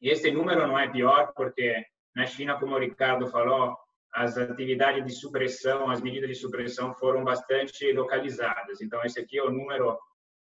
[0.00, 3.76] E esse número não é pior porque na China, como o Ricardo falou,
[4.12, 8.80] as atividades de supressão, as medidas de supressão foram bastante localizadas.
[8.80, 9.98] Então, esse aqui é o número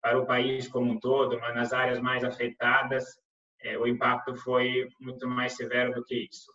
[0.01, 3.05] para o país como um todo, mas nas áreas mais afetadas,
[3.61, 6.53] é, o impacto foi muito mais severo do que isso.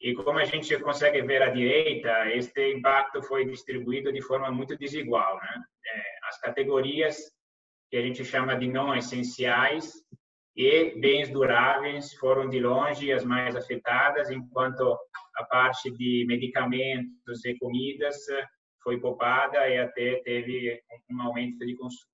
[0.00, 4.76] E como a gente consegue ver à direita, este impacto foi distribuído de forma muito
[4.76, 5.36] desigual.
[5.36, 5.62] Né?
[5.86, 7.30] É, as categorias
[7.92, 9.92] que a gente chama de não essenciais
[10.56, 14.98] e bens duráveis foram de longe as mais afetadas, enquanto
[15.36, 18.16] a parte de medicamentos e comidas
[18.82, 22.10] foi poupada e até teve um aumento de consumo.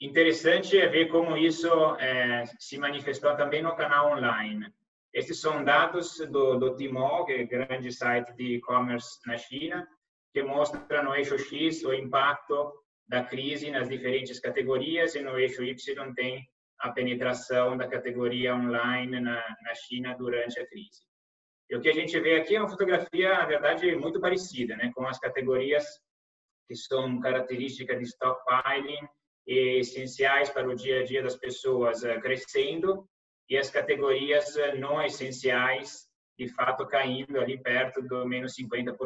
[0.00, 4.72] Interessante é ver como isso é, se manifestou também no canal online.
[5.12, 9.84] Esses são dados do, do Tmall, que é grande site de e-commerce na China,
[10.32, 12.81] que mostra no eixo X o impacto
[13.12, 16.48] da crise nas diferentes categorias e no eixo Y tem
[16.80, 21.02] a penetração da categoria online na, na China durante a crise.
[21.68, 24.90] E o que a gente vê aqui é uma fotografia, na verdade, muito parecida, né,
[24.94, 25.84] com as categorias
[26.66, 29.06] que são características de stockpiling
[29.46, 33.06] essenciais para o dia a dia das pessoas eh, crescendo
[33.46, 38.96] e as categorias eh, não essenciais, de fato, caindo ali perto do menos 50%.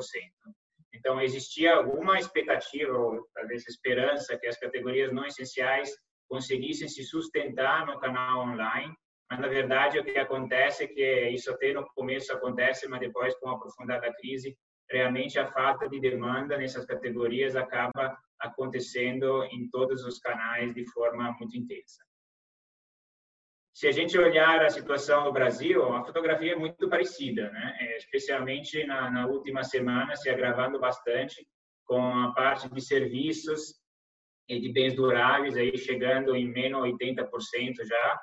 [0.96, 5.90] Então, existia alguma expectativa, ou talvez esperança, que as categorias não essenciais
[6.28, 8.94] conseguissem se sustentar no canal online,
[9.30, 13.34] mas, na verdade, o que acontece é que isso até no começo acontece, mas depois,
[13.38, 14.56] com a aprofundada crise,
[14.88, 21.34] realmente a falta de demanda nessas categorias acaba acontecendo em todos os canais de forma
[21.38, 22.05] muito intensa.
[23.76, 27.76] Se a gente olhar a situação no Brasil, a fotografia é muito parecida, né?
[27.78, 31.46] É, especialmente na, na última semana, se agravando bastante,
[31.84, 33.74] com a parte de serviços
[34.48, 38.20] e de bens duráveis aí chegando em menos 80% já.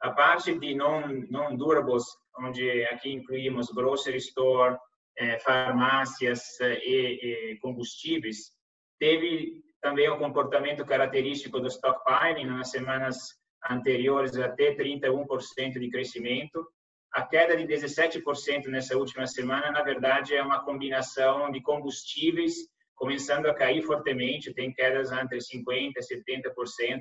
[0.00, 2.04] A parte de non, non durables,
[2.38, 4.78] onde aqui incluímos grocery store,
[5.18, 8.50] eh, farmácias e, e combustíveis,
[8.98, 16.66] teve também um comportamento característico do stockpiling nas semanas anteriores até 31% de crescimento.
[17.12, 22.54] A queda de 17% nessa última semana, na verdade, é uma combinação de combustíveis
[23.00, 27.00] começando a cair fortemente, tem quedas entre 50% e 70%,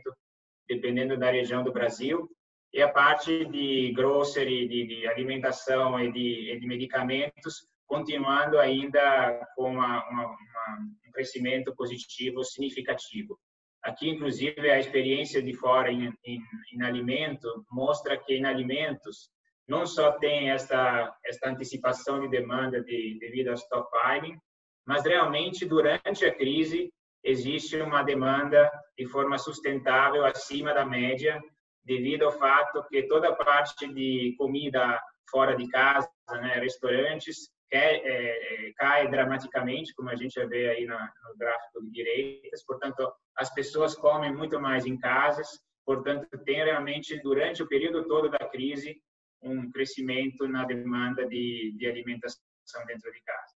[0.68, 2.30] dependendo da região do Brasil.
[2.74, 9.72] E a parte de grocery, de, de alimentação e de, de medicamentos, continuando ainda com
[9.72, 13.38] uma, uma, uma, um crescimento positivo significativo.
[13.84, 16.42] Aqui, inclusive, a experiência de fora em, em,
[16.74, 19.30] em alimento mostra que em alimentos
[19.68, 24.38] não só tem essa, essa antecipação de demanda de, devido ao stockpiling,
[24.86, 26.92] mas realmente durante a crise
[27.24, 31.40] existe uma demanda de forma sustentável acima da média
[31.86, 36.10] devido ao fato que toda a parte de comida fora de casa,
[36.42, 41.92] né, restaurantes, é, é, cai dramaticamente, como a gente vê aí na, no gráfico de
[41.92, 42.64] direitas.
[42.66, 45.48] Portanto, as pessoas comem muito mais em casas,
[45.86, 49.00] portanto, tem realmente, durante o período todo da crise,
[49.42, 52.40] um crescimento na demanda de, de alimentação
[52.88, 53.54] dentro de casa.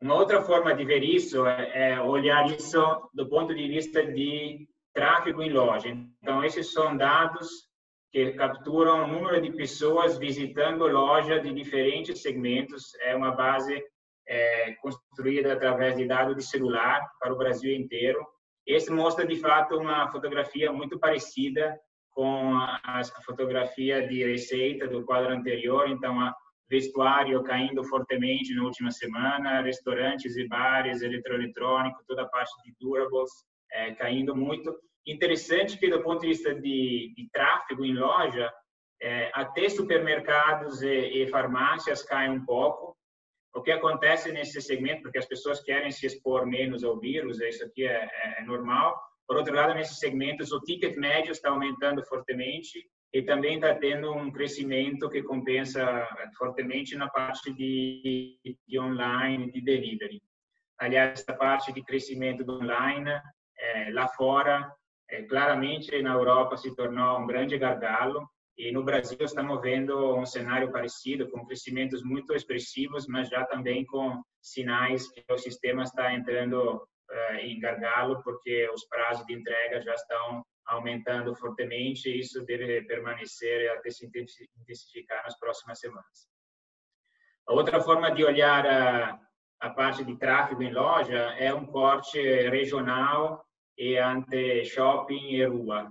[0.00, 4.68] Uma outra forma de ver isso é, é olhar isso do ponto de vista de
[4.94, 5.88] tráfego em loja.
[6.22, 7.67] Então, esses são dados
[8.10, 12.94] que capturam o número de pessoas visitando loja de diferentes segmentos.
[13.02, 13.82] É uma base
[14.26, 18.24] é, construída através de dados de celular para o Brasil inteiro.
[18.66, 21.78] Esse mostra, de fato, uma fotografia muito parecida
[22.10, 25.88] com a, fotografia de receita do quadro anterior.
[25.88, 26.34] Então, a
[26.68, 33.30] vestuário caindo fortemente na última semana, restaurantes e bares, eletroeletrônico, toda a parte de durables
[33.72, 34.74] é, caindo muito.
[35.08, 38.52] Interessante que, do ponto de vista de, de tráfego em loja,
[39.00, 42.94] é, até supermercados e, e, farmácias caem um pouco.
[43.54, 47.64] O que acontece nesse segmento, porque as pessoas querem se expor menos ao vírus, isso
[47.64, 49.00] aqui é, é, é normal.
[49.26, 54.12] Por outro lado, nesses segmentos, o ticket médio está aumentando fortemente e também está tendo
[54.12, 60.20] um crescimento que compensa fortemente na parte de, de online, de delivery.
[60.78, 63.10] Aliás, essa parte de crescimento do online,
[63.58, 64.70] é, lá fora,
[65.10, 70.26] é, claramente na Europa se tornou um grande gargalo e no Brasil estamos vendo um
[70.26, 76.12] cenário parecido, com crescimentos muito expressivos, mas já também com sinais que o sistema está
[76.12, 82.44] entrando é, em gargalo, porque os prazos de entrega já estão aumentando fortemente e isso
[82.44, 86.28] deve permanecer até se intensificar nas próximas semanas.
[87.46, 89.20] A outra forma de olhar a,
[89.60, 93.47] a parte de tráfego em loja é um corte regional
[93.78, 95.88] e ante shopping e rua.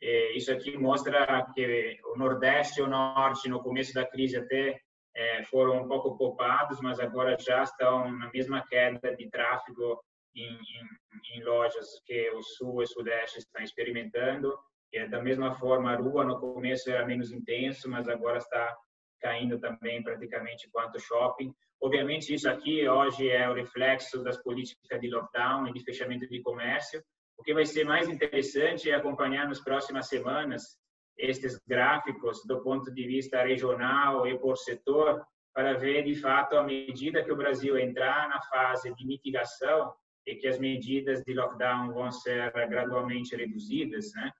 [0.00, 4.78] E isso aqui mostra que o Nordeste e o Norte, no começo da crise, até
[5.16, 10.00] é, foram um pouco poupados, mas agora já estão na mesma queda de tráfego
[10.34, 14.56] em, em, em lojas que o Sul e o Sudeste estão experimentando.
[14.92, 18.76] E da mesma forma, a rua no começo era menos intenso, mas agora está
[19.20, 21.52] caindo também praticamente quanto shopping.
[21.82, 26.42] Obviamente, isso aqui hoje é o reflexo das políticas de lockdown e de fechamento de
[26.42, 27.02] comércio,
[27.40, 30.78] o que vai ser mais interessante é acompanhar nas próximas semanas
[31.16, 35.24] estes gráficos do ponto de vista regional e por setor,
[35.54, 39.90] para ver de fato a medida que o Brasil entrar na fase de mitigação
[40.26, 44.30] e que as medidas de lockdown vão ser gradualmente reduzidas, né?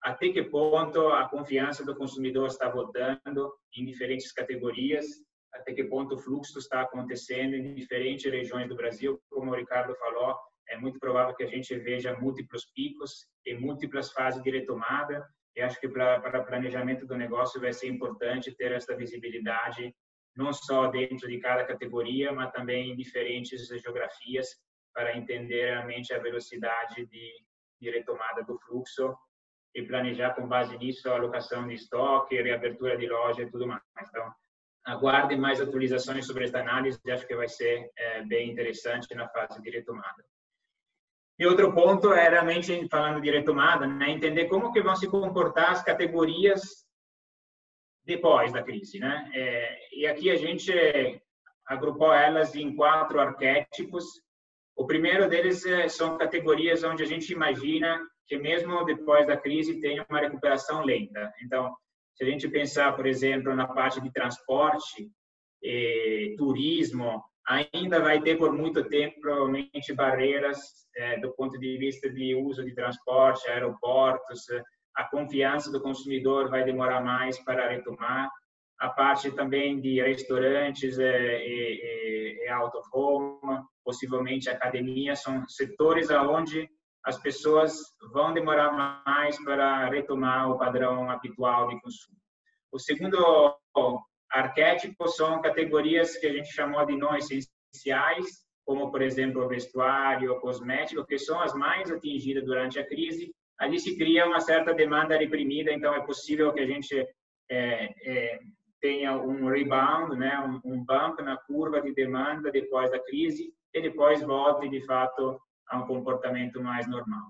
[0.00, 5.06] Até que ponto a confiança do consumidor está voltando em diferentes categorias,
[5.52, 9.94] até que ponto o fluxo está acontecendo em diferentes regiões do Brasil, como o Ricardo
[9.96, 10.36] falou,
[10.74, 15.24] é muito provável que a gente veja múltiplos picos e múltiplas fases de retomada.
[15.56, 19.94] E acho que para, para planejamento do negócio vai ser importante ter essa visibilidade,
[20.36, 24.48] não só dentro de cada categoria, mas também em diferentes geografias,
[24.92, 27.32] para entender realmente a velocidade de,
[27.80, 29.16] de retomada do fluxo
[29.74, 33.82] e planejar com base nisso a alocação de estoque, reabertura de loja e tudo mais.
[34.08, 34.32] Então,
[34.84, 39.60] aguardem mais atualizações sobre esta análise, acho que vai ser é, bem interessante na fase
[39.62, 40.24] de retomada.
[41.38, 45.72] E outro ponto é realmente, falando de retomada, né, entender como que vão se comportar
[45.72, 46.84] as categorias
[48.04, 48.98] depois da crise.
[48.98, 49.30] Né?
[49.34, 50.72] É, e aqui a gente
[51.66, 54.04] agrupou elas em quatro arquétipos.
[54.76, 59.80] O primeiro deles é, são categorias onde a gente imagina que mesmo depois da crise
[59.80, 61.32] tem uma recuperação lenta.
[61.42, 61.74] Então,
[62.14, 65.10] se a gente pensar, por exemplo, na parte de transporte,
[65.62, 70.58] eh, turismo, ainda vai ter por muito tempo provavelmente barreiras
[70.96, 74.46] é, do ponto de vista de uso de transporte, aeroportos,
[74.96, 78.30] a confiança do consumidor vai demorar mais para retomar,
[78.78, 85.46] a parte também de restaurantes é, e, e, e out of home, possivelmente academia, são
[85.48, 86.68] setores aonde
[87.04, 87.76] as pessoas
[88.12, 88.72] vão demorar
[89.04, 92.16] mais para retomar o padrão habitual de consumo.
[92.72, 93.18] O segundo
[94.34, 100.32] arquétipos são categorias que a gente chamou de não essenciais, como, por exemplo, o vestuário,
[100.32, 103.32] o cosmético, que são as mais atingidas durante a crise.
[103.58, 107.06] Ali se cria uma certa demanda reprimida, então é possível que a gente
[107.50, 108.38] é, é,
[108.80, 113.80] tenha um rebound, né, um, um bump na curva de demanda depois da crise e
[113.80, 117.22] depois volte, de fato, a um comportamento mais normal.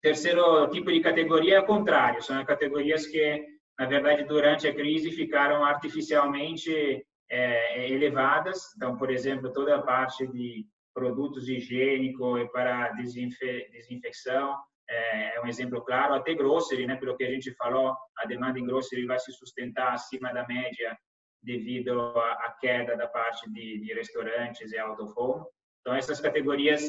[0.00, 3.44] Terceiro tipo de categoria é o contrário, são categorias que
[3.80, 8.74] na verdade, durante a crise ficaram artificialmente é, elevadas.
[8.76, 14.54] Então, por exemplo, toda a parte de produtos higiênicos para desinfe desinfecção
[14.86, 16.12] é, é um exemplo claro.
[16.12, 19.94] Até grocery, né, pelo que a gente falou, a demanda em grocery vai se sustentar
[19.94, 20.94] acima da média
[21.42, 25.42] devido à queda da parte de, de restaurantes e out of home.
[25.80, 26.82] Então, essas categorias,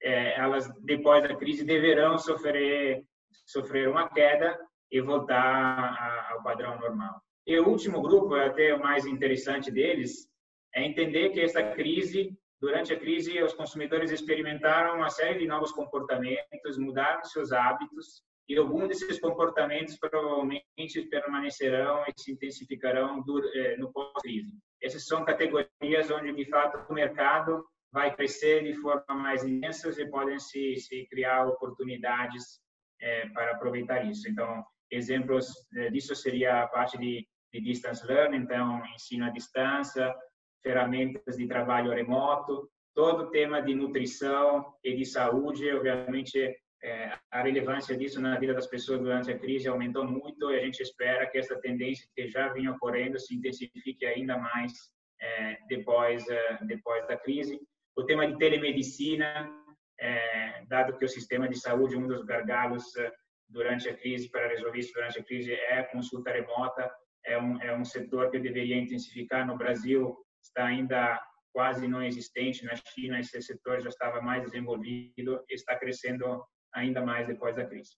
[0.00, 3.02] é, elas depois da crise deverão sofrer
[3.44, 4.56] sofrer uma queda
[4.90, 7.20] e voltar ao padrão normal.
[7.46, 10.28] E o último grupo, até o mais interessante deles,
[10.74, 15.72] é entender que esta crise, durante a crise, os consumidores experimentaram uma série de novos
[15.72, 23.24] comportamentos, mudaram seus hábitos e alguns desses comportamentos provavelmente permanecerão e se intensificarão
[23.54, 24.52] eh, no pós-crise.
[24.80, 30.10] Essas são categorias onde, de fato, o mercado vai crescer de forma mais intensa e
[30.10, 32.60] podem se, se criar oportunidades
[33.00, 34.28] é, para aproveitar isso.
[34.28, 40.14] Então, exemplos é, disso seria a parte de, de distance learning, então, ensino à distância,
[40.62, 47.42] ferramentas de trabalho remoto, todo o tema de nutrição e de saúde, obviamente, é, a
[47.42, 51.26] relevância disso na vida das pessoas durante a crise aumentou muito e a gente espera
[51.26, 54.72] que essa tendência que já vinha ocorrendo se intensifique ainda mais
[55.20, 57.60] é, depois é, depois da crise.
[57.96, 59.50] O tema de telemedicina,
[59.98, 63.12] é, dado que o sistema de saúde, um dos gargalos é,
[63.48, 66.90] durante a crise, para resolver isso durante a crise, é consulta remota,
[67.24, 69.46] é um, é um setor que deveria intensificar.
[69.46, 71.20] No Brasil, está ainda
[71.52, 72.64] quase não existente.
[72.64, 76.44] Na China, esse setor já estava mais desenvolvido está crescendo
[76.74, 77.92] ainda mais depois da crise.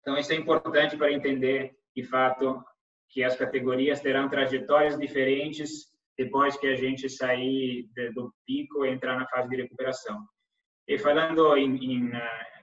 [0.00, 2.62] Então, isso é importante para entender, de fato,
[3.10, 9.18] que as categorias terão trajetórias diferentes depois que a gente sair do pico e entrar
[9.18, 10.24] na fase de recuperação.
[10.88, 12.10] E falando em, em,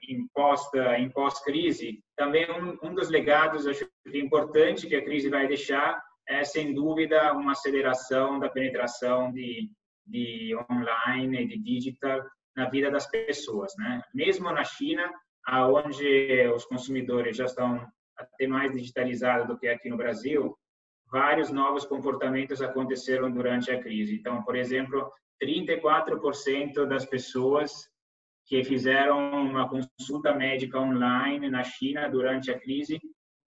[0.10, 6.02] em pós-crise, pós também um, um, dos legados acho importante que a crise vai deixar
[6.28, 9.70] é, sem dúvida, uma aceleração da penetração de,
[10.06, 12.22] de online e de digital
[12.56, 13.74] na vida das pessoas.
[13.78, 14.02] Né?
[14.14, 15.12] Mesmo na China,
[15.50, 17.86] onde os consumidores já estão
[18.18, 20.56] até mais digitalizados do que aqui no Brasil,
[21.12, 24.16] vários novos comportamentos aconteceram durante a crise.
[24.16, 25.12] Então, por exemplo,
[25.44, 27.90] 34% das pessoas
[28.46, 33.00] que fizeram uma consulta médica online na China durante a crise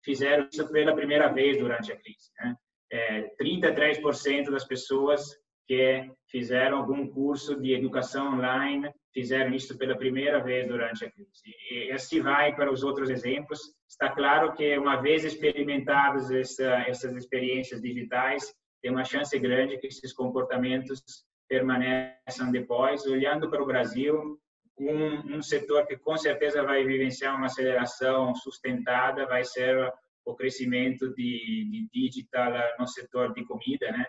[0.05, 2.31] fizeram isso pela primeira vez durante a crise.
[2.39, 2.57] Né?
[2.93, 5.23] É, 33% das pessoas
[5.67, 11.43] que fizeram algum curso de educação online fizeram isso pela primeira vez durante a crise.
[11.71, 13.61] E assim vai para os outros exemplos.
[13.89, 19.87] Está claro que, uma vez experimentadas essa, essas experiências digitais, tem uma chance grande que
[19.87, 21.03] esses comportamentos
[21.49, 23.05] permaneçam depois.
[23.07, 24.39] Olhando para o Brasil,
[24.81, 29.93] um, um setor que com certeza vai vivenciar uma aceleração sustentada vai ser
[30.25, 34.07] o crescimento de, de digital no setor de comida, né?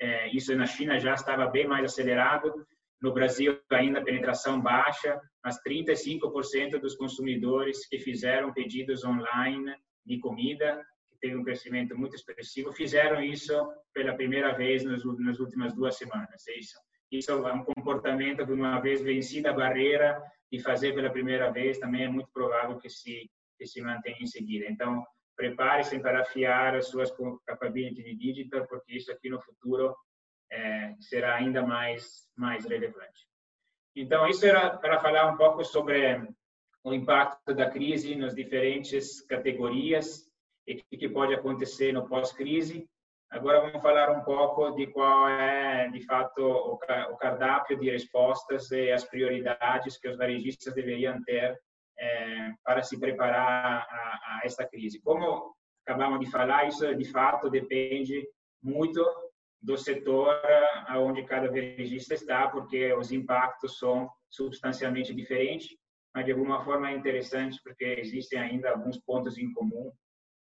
[0.00, 2.52] É, isso na China já estava bem mais acelerado.
[3.00, 9.74] No Brasil, ainda penetração baixa, mas 35% dos consumidores que fizeram pedidos online
[10.06, 13.54] de comida, que teve um crescimento muito expressivo, fizeram isso
[13.92, 16.46] pela primeira vez nas, nas últimas duas semanas.
[16.48, 16.76] É isso,
[17.18, 21.78] isso é um comportamento que, uma vez vencida a barreira de fazer pela primeira vez,
[21.78, 24.66] também é muito provável que se, que se mantenha em seguida.
[24.68, 25.04] Então,
[25.36, 27.12] prepare-se para afiar as suas
[27.46, 29.94] capabilities de digital, porque isso aqui no futuro
[30.50, 33.26] é, será ainda mais mais relevante.
[33.96, 36.20] Então, isso era para falar um pouco sobre
[36.82, 40.28] o impacto da crise nas diferentes categorias
[40.66, 42.88] e o que pode acontecer no pós-crise.
[43.34, 48.92] Agora vamos falar um pouco de qual é, de fato, o cardápio de respostas e
[48.92, 51.60] as prioridades que os varejistas deveriam ter
[51.98, 55.02] é, para se preparar a, a esta crise.
[55.02, 55.52] Como
[55.84, 58.24] acabamos de falar, isso de fato depende
[58.62, 59.04] muito
[59.60, 60.40] do setor
[60.86, 65.76] aonde cada varejista está, porque os impactos são substancialmente diferentes,
[66.14, 69.90] mas de alguma forma é interessante porque existem ainda alguns pontos em comum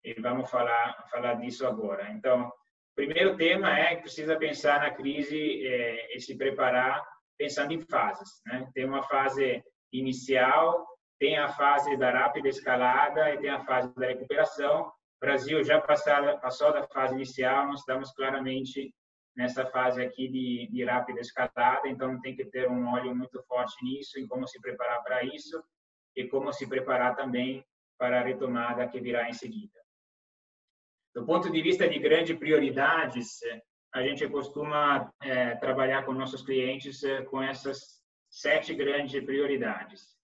[0.05, 2.11] e vamos falar falar disso agora.
[2.11, 2.53] Então,
[2.97, 7.05] primeiro tema é que precisa pensar na crise é, e se preparar
[7.39, 8.69] pensando em fases, né?
[8.75, 10.87] Tem uma fase inicial,
[11.19, 14.91] tem a fase da rápida escalada e tem a fase da recuperação
[15.21, 18.95] Brasil já passou, passou da fase inicial, nós estamos claramente
[19.35, 23.75] nessa fase aqui de, de rápida escalada, então tem que ter um olho muito forte
[23.83, 25.63] nisso, em como se preparar para isso
[26.15, 27.65] e como se preparar também
[27.99, 29.79] para a retomada que virá em seguida.
[31.17, 33.41] Do ponto de vista de grandes prioridades,
[33.95, 40.15] a gente costuma é, trabalhar com nossos clientes é, com essas sete grandes prioridades.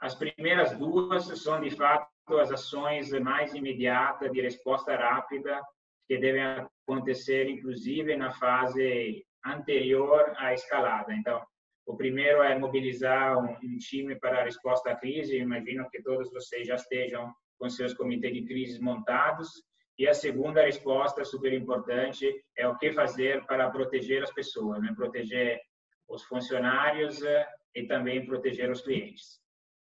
[0.00, 2.08] As primeiras duas são, de fato,
[2.38, 5.60] as ações mais imediatas de resposta rápida
[6.06, 11.12] que devem acontecer, inclusive, na fase anterior à escalada.
[11.12, 11.44] Então,
[11.84, 15.38] o primeiro é mobilizar um, time para a resposta à crise.
[15.38, 19.68] imagino que todos vocês já estejam com seus comitês de crise montados.
[20.00, 24.94] E a segunda resposta, super importante, é o que fazer para proteger as pessoas, né?
[24.96, 25.60] proteger
[26.08, 29.42] os funcionários eh, e também proteger os clientes.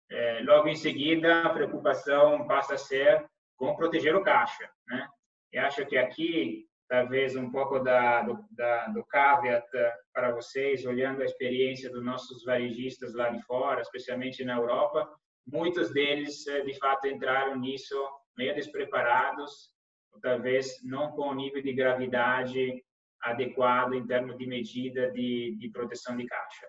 [0.09, 4.67] é, logo em seguida, a preocupação passa a ser como proteger o caixa.
[4.87, 5.07] Né?
[5.53, 9.67] E acho que aqui, talvez um pouco da, do, da, do caveat
[10.11, 15.07] para vocês, olhando a experiência dos nossos varejistas lá de fora, especialmente na Europa,
[15.45, 17.95] muitos deles, de fato, entraram nisso
[18.35, 19.76] meio despreparados,
[20.21, 22.83] talvez não com o nível de gravidade
[23.21, 26.67] adequado em termos de medida de, de proteção de caixa.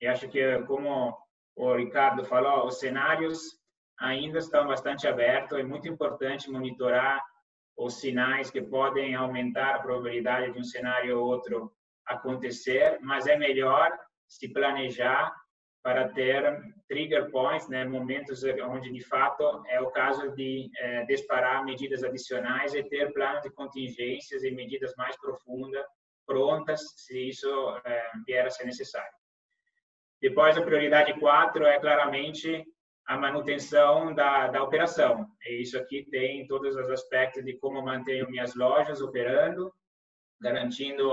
[0.00, 1.16] E acho que, como
[1.56, 3.40] o Ricardo falou, os cenários
[3.98, 5.58] ainda estão bastante abertos.
[5.58, 7.22] É muito importante monitorar
[7.76, 11.72] os sinais que podem aumentar a probabilidade de um cenário ou outro
[12.06, 13.90] acontecer, mas é melhor
[14.26, 15.34] se planejar
[15.82, 16.42] para ter
[16.88, 22.74] trigger points, né, momentos onde de fato é o caso de é, disparar medidas adicionais
[22.74, 25.84] e ter plano de contingências e medidas mais profundas
[26.26, 27.48] prontas se isso
[27.84, 29.12] é, vier a ser necessário.
[30.20, 32.64] Depois, a prioridade 4 é claramente
[33.06, 35.26] a manutenção da, da operação.
[35.44, 39.72] E isso aqui tem todos os aspectos de como mantenho minhas lojas operando,
[40.40, 41.10] garantindo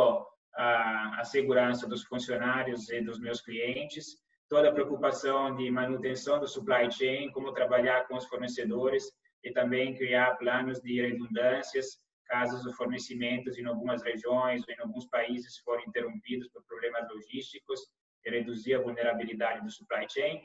[0.56, 4.18] a, a segurança dos funcionários e dos meus clientes,
[4.50, 9.12] toda a preocupação de manutenção do supply chain, como trabalhar com os fornecedores
[9.44, 15.08] e também criar planos de redundâncias caso os fornecimentos em algumas regiões ou em alguns
[15.08, 17.80] países forem interrompidos por problemas logísticos
[18.26, 20.42] e reduzir a vulnerabilidade do supply chain.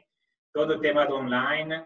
[0.53, 1.85] Todo o tema do online,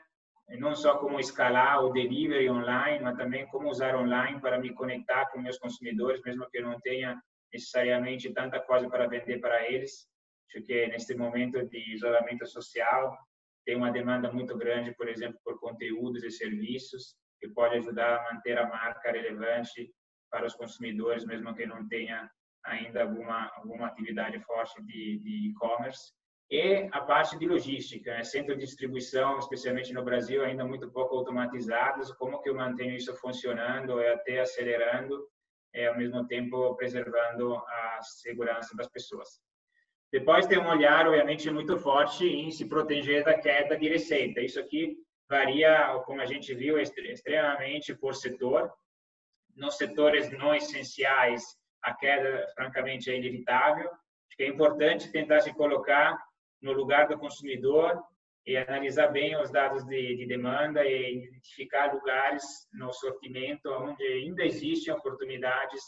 [0.59, 5.27] não só como escalar o delivery online, mas também como usar online para me conectar
[5.31, 7.21] com meus consumidores, mesmo que eu não tenha
[7.53, 10.07] necessariamente tanta coisa para vender para eles.
[10.49, 13.17] Acho que neste momento de isolamento social
[13.65, 18.33] tem uma demanda muito grande, por exemplo, por conteúdos e serviços que pode ajudar a
[18.33, 19.93] manter a marca relevante
[20.31, 22.31] para os consumidores, mesmo que não tenha
[22.65, 26.13] ainda alguma alguma atividade forte de e-commerce.
[26.49, 28.23] E a parte de logística, né?
[28.23, 32.13] centro de distribuição, especialmente no Brasil, ainda muito pouco automatizados.
[32.15, 35.29] Como que eu mantenho isso funcionando e até acelerando,
[35.75, 39.41] e ao mesmo tempo preservando a segurança das pessoas.
[40.13, 44.41] Depois tem um olhar, obviamente, muito forte em se proteger da queda de receita.
[44.41, 44.97] Isso aqui
[45.29, 48.73] varia, como a gente viu, extremamente por setor.
[49.55, 51.43] Nos setores não essenciais,
[51.83, 53.87] a queda, francamente, é inevitável.
[53.87, 56.17] Acho que é importante tentar se colocar
[56.63, 58.01] no lugar do consumidor
[58.47, 64.45] e analisar bem os dados de, de demanda e identificar lugares no sortimento onde ainda
[64.45, 65.83] existem oportunidades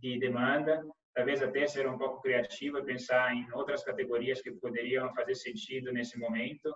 [0.00, 0.84] de demanda,
[1.14, 5.92] talvez até ser um pouco criativo e pensar em outras categorias que poderiam fazer sentido
[5.92, 6.74] nesse momento.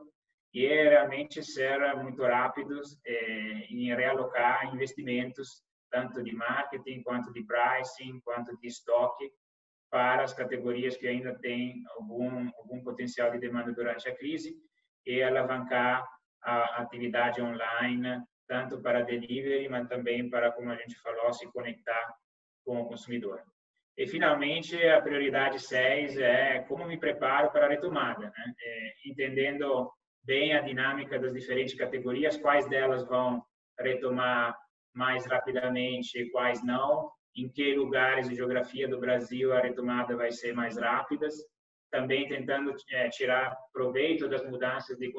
[0.53, 5.63] E realmente ser muito rápidos eh, em realocar investimentos
[5.93, 9.31] tanto de marketing quanto de pricing quanto de estoque
[9.91, 14.57] para as categorias que ainda têm algum algum potencial de demanda durante a crise
[15.07, 16.09] e alavancar
[16.43, 22.15] a atividade online tanto para delivery mas também para como a gente falou se conectar
[22.65, 23.43] com o consumidor
[23.97, 28.55] e, finalmente, a prioridade 6 é como me preparo para a retomada, né?
[28.61, 29.91] é, entendendo
[30.25, 33.43] bem a dinâmica das diferentes categorias, quais delas vão
[33.79, 34.57] retomar
[34.95, 40.55] mais rapidamente, quais não, em que lugares e geografia do Brasil a retomada vai ser
[40.55, 41.29] mais rápida,
[41.91, 45.13] também tentando é, tirar proveito das mudanças de,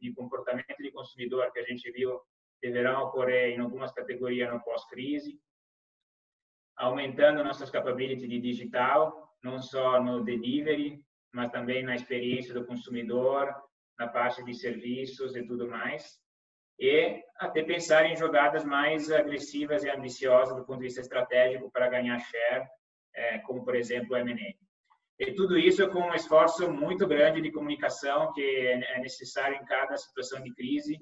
[0.00, 2.20] de comportamento de consumidor que a gente viu
[2.60, 5.38] deverão ocorrer em algumas categorias no pós-crise,
[6.78, 11.00] aumentando nossas capabilities de digital, não só no delivery,
[11.32, 13.54] mas também na experiência do consumidor,
[13.98, 16.18] na parte de serviços e tudo mais.
[16.78, 21.88] E até pensar em jogadas mais agressivas e ambiciosas do ponto de vista estratégico para
[21.88, 22.66] ganhar share,
[23.14, 24.54] é, como, por exemplo, o M&A.
[25.18, 29.96] E tudo isso com um esforço muito grande de comunicação que é necessário em cada
[29.96, 30.96] situação de crise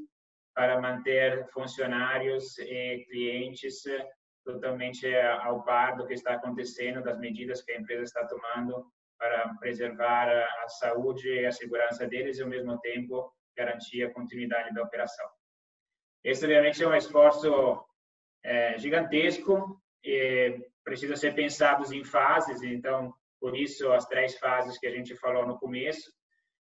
[0.55, 3.83] para manter funcionários e clientes
[4.47, 5.07] totalmente
[5.43, 8.87] ao par do que está acontecendo, das medidas que a empresa está tomando
[9.19, 14.73] para preservar a saúde e a segurança deles e, ao mesmo tempo, garantir a continuidade
[14.73, 15.27] da operação.
[16.23, 17.85] Esse, obviamente, é um esforço
[18.45, 24.87] é, gigantesco e precisa ser pensado em fases, então, por isso, as três fases que
[24.87, 26.13] a gente falou no começo.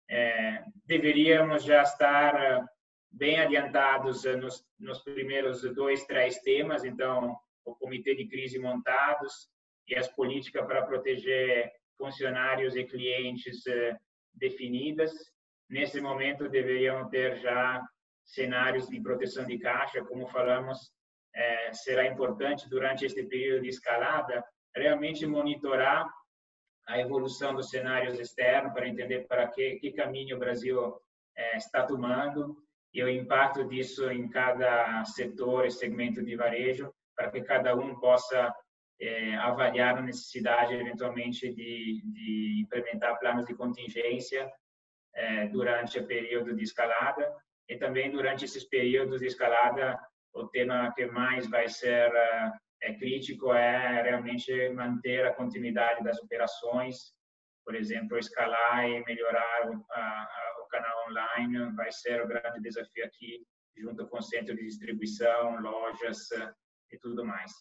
[0.09, 2.65] É, deveríamos já estar
[3.11, 7.37] bem adiantados nos, nos primeiros dois, três temas, então,
[7.69, 9.49] o comitê de crise montados
[9.87, 13.97] e as políticas para proteger funcionários e clientes eh,
[14.33, 15.11] definidas.
[15.69, 17.83] Nesse momento, deveriam ter já
[18.23, 20.91] cenários de proteção de caixa, como falamos,
[21.35, 24.43] eh, será importante durante este período de escalada
[24.75, 26.07] realmente monitorar
[26.87, 30.99] a evolução dos cenários externos para entender para que, que caminho o Brasil
[31.35, 32.57] eh, está tomando
[32.93, 37.99] e o impacto disso em cada setor e segmento de varejo, para que cada um
[37.99, 38.55] possa
[38.97, 44.49] é, avaliar a necessidade, eventualmente, de, de implementar planos de contingência
[45.13, 47.29] é, durante o período de escalada.
[47.67, 49.99] E também durante esses períodos de escalada
[50.33, 52.51] o tema que mais vai ser é,
[52.83, 57.13] é crítico é realmente manter a continuidade das operações,
[57.65, 60.27] por exemplo, escalar e melhorar o, a,
[60.63, 63.45] o canal online vai ser o grande desafio aqui,
[63.75, 66.29] junto com o centro de distribuição, lojas
[66.91, 67.51] e tudo mais.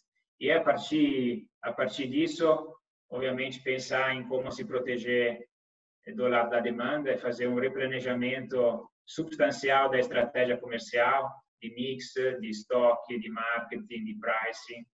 [0.41, 2.47] E a partir a partir disso,
[3.11, 5.47] obviamente pensar em como se proteger
[6.15, 12.49] do lado da demanda, é fazer um replanejamento substancial da estratégia comercial, de mix, de
[12.49, 14.87] estoque, de marketing, de pricing,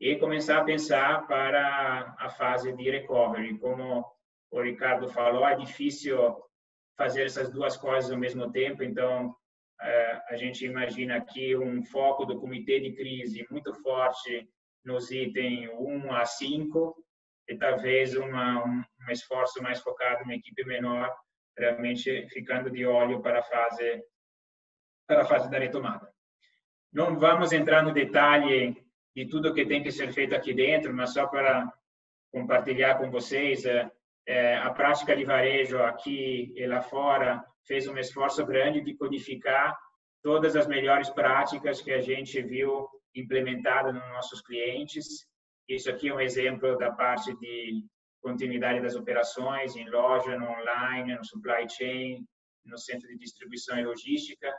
[0.00, 3.58] e começar a pensar para a fase de recovery.
[3.58, 4.04] Como
[4.50, 6.36] o Ricardo falou, é difícil
[6.96, 9.34] fazer essas duas coisas ao mesmo tempo, então
[9.80, 14.48] a gente imagina aqui um foco do comitê de crise muito forte
[14.84, 17.04] nos itens 1 a 5
[17.48, 21.14] e talvez uma, um, um esforço mais focado uma equipe menor,
[21.56, 24.02] realmente ficando de olho para a fase
[25.06, 26.06] para a fase da retomada.
[26.92, 28.76] Não vamos entrar no detalhe
[29.16, 31.72] de tudo que tem que ser feito aqui dentro, mas só para
[32.30, 33.90] compartilhar com vocês, é,
[34.28, 39.74] é, a prática de varejo aqui e lá fora fez um esforço grande de codificar
[40.22, 45.26] todas as melhores práticas que a gente viu implementadas nos nossos clientes.
[45.66, 47.82] Isso aqui é um exemplo da parte de
[48.20, 52.22] continuidade das operações em loja, no online, no supply chain,
[52.66, 54.52] no centro de distribuição e logística.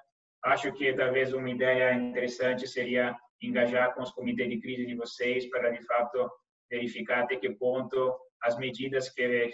[0.45, 5.47] Acho que talvez uma ideia interessante seria engajar com os comitês de crise de vocês
[5.47, 6.28] para, de fato,
[6.72, 9.51] verificar até que ponto as medidas que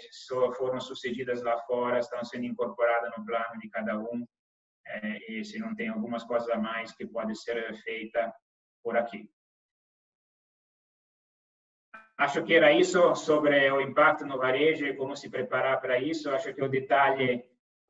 [0.56, 4.26] foram sucedidas lá fora estão sendo incorporadas no plano de cada um
[4.86, 8.32] é, e se não tem algumas coisas a mais que pode ser feita
[8.82, 9.28] por aqui.
[12.18, 16.30] Acho que era isso sobre o impacto no varejo e como se preparar para isso.
[16.30, 17.44] Acho que o detalhe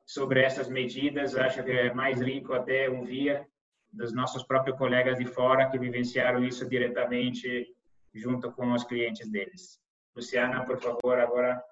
[0.05, 3.47] sobre essas medidas, acho que é mais rico até ouvir
[3.91, 7.73] dos nossos próprios colegas de fora que vivenciaram isso diretamente
[8.13, 9.79] junto com os clientes deles.
[10.17, 11.63] Luciana, por favor, agora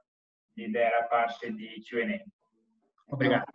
[0.56, 2.24] lidera a parte de Q&A.
[3.12, 3.46] Obrigado.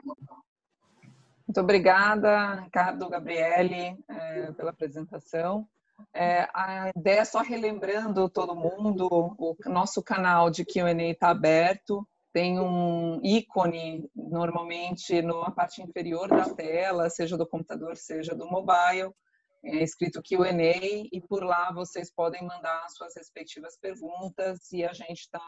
[1.46, 5.68] Muito obrigada, Ricardo, Gabriele, é, pela apresentação.
[6.12, 12.58] É, a ideia, só relembrando todo mundo, o nosso canal de Q&A está aberto, tem
[12.58, 19.14] um ícone normalmente na parte inferior da tela, seja do computador, seja do mobile,
[19.62, 25.20] é escrito Q&A e por lá vocês podem mandar suas respectivas perguntas e a gente
[25.20, 25.40] está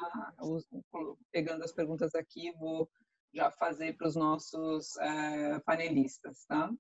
[1.31, 2.89] pegando as perguntas aqui, vou
[3.35, 6.71] já fazer para os nossos é, panelistas, tá?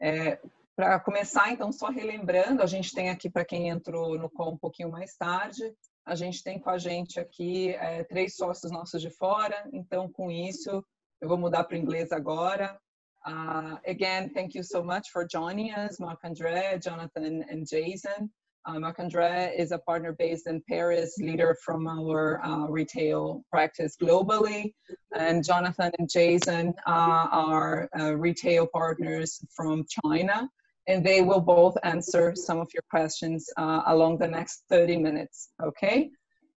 [0.00, 0.40] É,
[0.76, 4.58] para começar, então, só relembrando, a gente tem aqui, para quem entrou no call um
[4.58, 5.74] pouquinho mais tarde,
[6.06, 10.30] a gente tem com a gente aqui é, três sócios nossos de fora, então com
[10.30, 10.82] isso
[11.20, 12.80] eu vou mudar para o inglês agora.
[13.26, 18.30] Uh, again, thank you so much for joining us, Marc-André, Jonathan, and Jason.
[18.66, 24.72] Uh, Marc-André is a partner based in Paris, leader from our uh, retail practice globally.
[25.14, 30.48] And Jonathan and Jason uh, are uh, retail partners from China
[30.86, 36.10] and they will both answer some of your questions along the next 30 minutes, okay?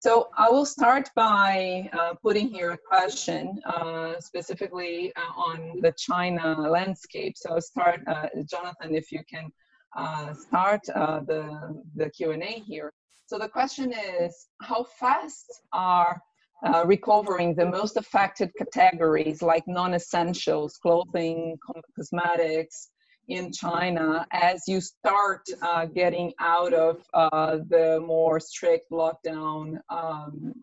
[0.02, 5.94] So I will start by uh, putting here a question uh, specifically uh, on the
[5.96, 7.38] China landscape.
[7.38, 9.52] So I'll start, uh, Jonathan, if you can
[9.96, 12.92] uh, start the, the Q&A here.
[13.28, 16.20] So the question is, how fast are
[16.66, 21.58] uh, recovering the most affected categories like non-essentials, clothing,
[21.96, 22.90] cosmetics,
[23.32, 30.54] in China as you start uh, getting out of uh, the more strict lockdown um,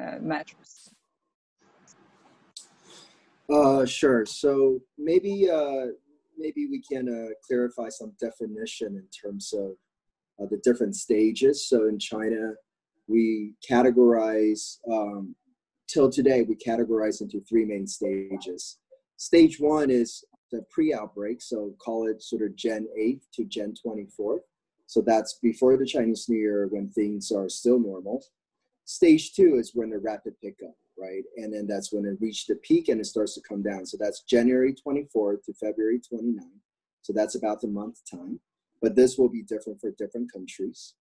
[0.00, 0.90] uh, measures?
[3.50, 4.24] Uh, sure.
[4.24, 5.86] So maybe uh,
[6.38, 11.68] maybe we can uh, clarify some definition in terms of the different stages.
[11.68, 12.54] So in China,
[13.06, 15.34] we categorize um,
[15.86, 18.78] till today we categorize into three main stages.
[19.18, 24.40] Stage one is the pre-outbreak, so call it sort of Gen 8 to Gen 24.
[24.86, 28.24] So that's before the Chinese New Year when things are still normal.
[28.84, 31.22] Stage two is when the rapid pickup, right?
[31.36, 33.86] And then that's when it reached the peak and it starts to come down.
[33.86, 36.60] So that's January 24th to February 29th.
[37.00, 38.40] So that's about the month time.
[38.82, 40.94] But this will be different for different countries.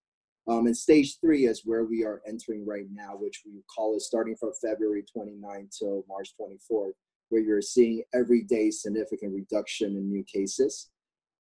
[0.48, 4.02] Um, and stage three is where we are entering right now, which we call it
[4.02, 6.94] starting from February 29th till March 24th
[7.34, 10.92] where you're seeing every day significant reduction in new cases.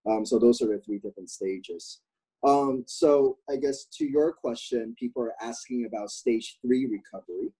[0.09, 2.01] Um, so those are the three different stages.
[2.43, 7.53] Um, so I guess to your question, people are asking about stage three recovery.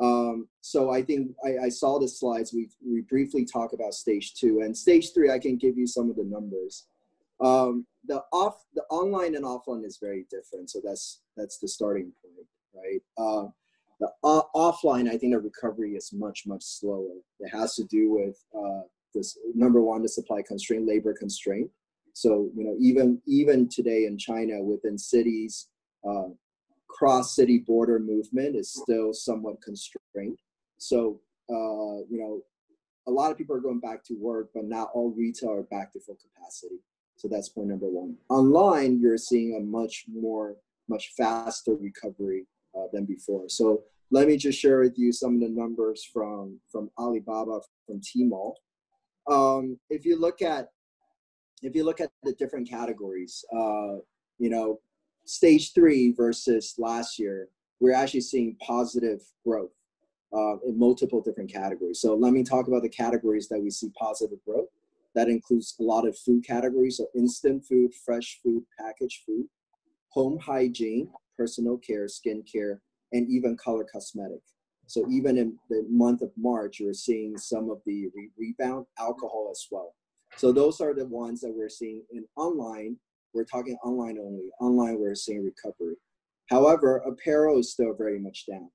[0.00, 2.52] Um, so I think I, I, saw the slides.
[2.52, 5.30] We, we briefly talk about stage two and stage three.
[5.30, 6.86] I can give you some of the numbers.
[7.40, 10.70] Um, the off, the online and offline is very different.
[10.70, 13.02] So that's that's the starting point, right?
[13.16, 13.48] Uh,
[14.00, 17.16] the uh, offline, I think the recovery is much much slower.
[17.40, 18.82] It has to do with uh,
[19.14, 21.70] this number one, the supply constraint, labor constraint.
[22.12, 25.68] So you know, even even today in China, within cities,
[26.08, 26.28] uh,
[26.88, 30.38] cross city border movement is still somewhat constrained.
[30.78, 32.42] So uh, you know,
[33.06, 35.92] a lot of people are going back to work, but not all retail are back
[35.92, 36.80] to full capacity.
[37.16, 38.16] So that's point number one.
[38.28, 42.46] Online, you're seeing a much more, much faster recovery
[42.76, 43.48] uh, than before.
[43.48, 48.00] So let me just share with you some of the numbers from from Alibaba from
[48.00, 48.54] Tmall.
[49.28, 50.68] Um, if you look at
[51.62, 53.96] if you look at the different categories, uh,
[54.38, 54.80] you know,
[55.24, 57.48] stage three versus last year,
[57.80, 59.72] we're actually seeing positive growth
[60.32, 62.00] uh, in multiple different categories.
[62.00, 64.68] So let me talk about the categories that we see positive growth.
[65.14, 69.46] That includes a lot of food categories, so instant food, fresh food, packaged food,
[70.10, 72.78] home hygiene, personal care, skincare,
[73.12, 74.40] and even color cosmetic.
[74.86, 79.48] So even in the month of March, you're seeing some of the re- rebound alcohol
[79.50, 79.94] as well.
[80.36, 82.96] So those are the ones that we're seeing in online.
[83.34, 84.50] We're talking online only.
[84.60, 85.96] Online, we're seeing recovery.
[86.48, 88.70] However, apparel is still very much down.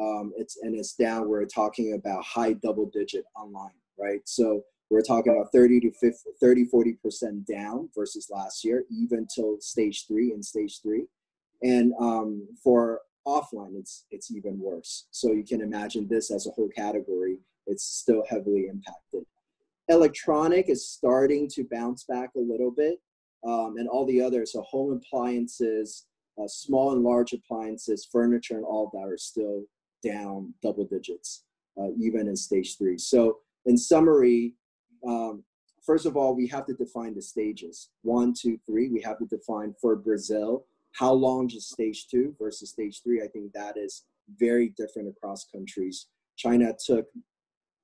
[0.00, 1.28] Um, it's and it's down.
[1.28, 4.20] We're talking about high double digit online, right?
[4.26, 9.26] So we're talking about 30 to 50, 30, 40 percent down versus last year, even
[9.34, 11.06] till stage three and stage three.
[11.62, 15.06] And um, for offline, it's it's even worse.
[15.10, 17.38] So you can imagine this as a whole category.
[17.66, 19.24] It's still heavily impacted
[19.88, 23.00] electronic is starting to bounce back a little bit,
[23.44, 26.06] um, and all the others, so home appliances,
[26.38, 29.64] uh, small and large appliances, furniture, and all that are still
[30.02, 31.44] down double digits,
[31.80, 32.98] uh, even in stage three.
[32.98, 34.54] So, in summary,
[35.06, 35.44] um,
[35.84, 38.88] first of all, we have to define the stages one, two, three.
[38.88, 40.66] We have to define for Brazil
[40.98, 43.22] how long is stage two versus stage three.
[43.22, 44.04] I think that is
[44.38, 46.06] very different across countries.
[46.36, 47.06] China took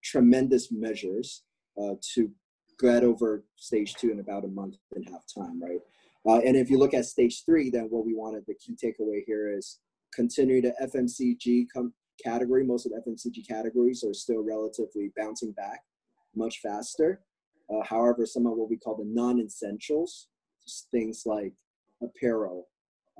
[0.02, 1.42] tremendous measures
[1.80, 2.30] uh, to
[2.80, 5.80] get over stage two in about a month and a half time, right?
[6.26, 9.22] Uh, and if you look at stage three, then what we wanted, the key takeaway
[9.26, 9.80] here is
[10.14, 11.92] continue the FMCG com-
[12.24, 12.64] category.
[12.64, 15.80] Most of the FMCG categories are still relatively bouncing back
[16.34, 17.20] much faster.
[17.70, 20.28] Uh, however, some of what we call the non-essentials,
[20.90, 21.52] things like
[22.02, 22.68] apparel,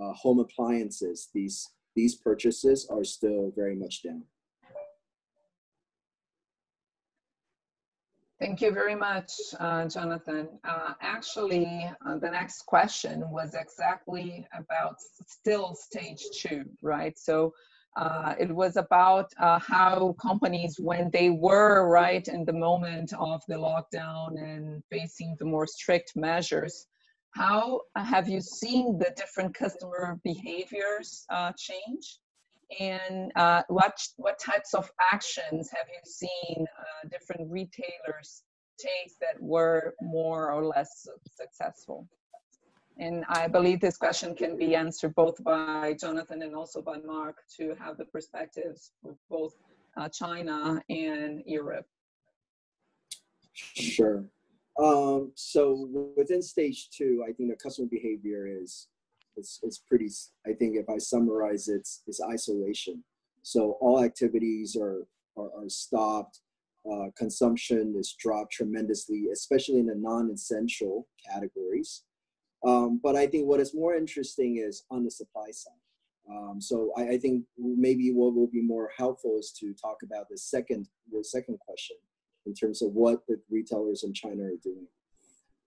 [0.01, 4.25] uh, home appliances, these these purchases are still very much down.
[8.41, 9.31] Thank you very much,
[9.61, 10.49] uh, Jonathan.
[10.65, 14.97] Uh, actually, uh, the next question was exactly about
[15.29, 17.17] still stage two, right?
[17.17, 17.55] So
[17.97, 23.43] uh, it was about uh, how companies, when they were right in the moment of
[23.47, 26.89] the lockdown and facing the more strict measures,
[27.33, 32.19] how have you seen the different customer behaviors uh, change?
[32.81, 38.43] and uh, what what types of actions have you seen uh, different retailers
[38.79, 42.09] take that were more or less successful?
[42.99, 47.37] And I believe this question can be answered both by Jonathan and also by Mark
[47.57, 49.55] to have the perspectives of both
[49.97, 51.87] uh, China and Europe.
[53.55, 54.25] Sure.
[54.83, 58.89] Um, so within stage two, I think the customer behavior is
[59.37, 60.09] it's, it's pretty,
[60.47, 63.05] I think if I summarize it, it's, it's isolation.
[63.43, 65.07] So all activities are,
[65.37, 66.41] are, are stopped.
[66.91, 72.03] Uh, consumption is dropped tremendously, especially in the non-essential categories.
[72.67, 75.73] Um, but I think what is more interesting is on the supply side.
[76.29, 80.29] Um, so I, I, think maybe what will be more helpful is to talk about
[80.31, 81.97] the second the second question
[82.47, 84.87] in terms of what the retailers in China are doing.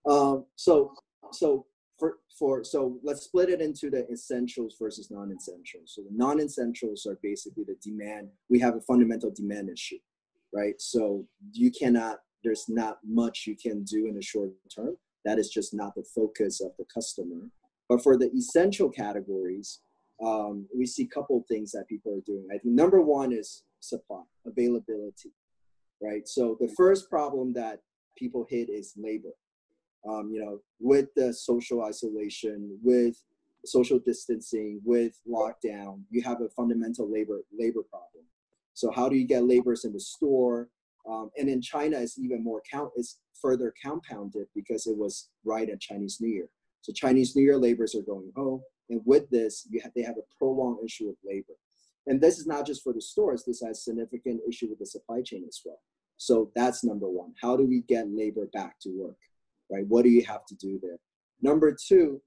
[0.08, 0.92] Um, so
[1.32, 1.66] so
[1.98, 5.92] for, for so let's split it into the essentials versus non-essentials.
[5.94, 8.28] So the non-essentials are basically the demand.
[8.50, 9.98] We have a fundamental demand issue,
[10.52, 10.80] right?
[10.80, 12.18] So you cannot.
[12.44, 14.96] There's not much you can do in the short term.
[15.24, 17.50] That is just not the focus of the customer.
[17.88, 19.80] But for the essential categories,
[20.24, 22.46] um, we see a couple things that people are doing.
[22.50, 25.32] I think number one is supply availability,
[26.00, 26.26] right?
[26.28, 27.80] So the first problem that
[28.16, 29.32] people hit is labor
[30.06, 33.16] um, you know, with the social isolation, with
[33.64, 38.24] social distancing, with lockdown, you have a fundamental labor labor problem.
[38.74, 40.68] So how do you get laborers in the store?
[41.08, 42.90] Um, and in China, it's even more count.
[42.96, 46.48] It's further compounded because it was right at Chinese New Year.
[46.82, 50.16] So Chinese New Year laborers are going home, and with this, you have, they have
[50.16, 51.54] a prolonged issue of labor.
[52.06, 53.44] And this is not just for the stores.
[53.44, 55.80] This has significant issue with the supply chain as well.
[56.16, 57.34] So that's number one.
[57.40, 59.18] How do we get labor back to work?
[59.70, 59.86] Right?
[59.86, 60.98] What do you have to do there?
[61.42, 62.20] Number two,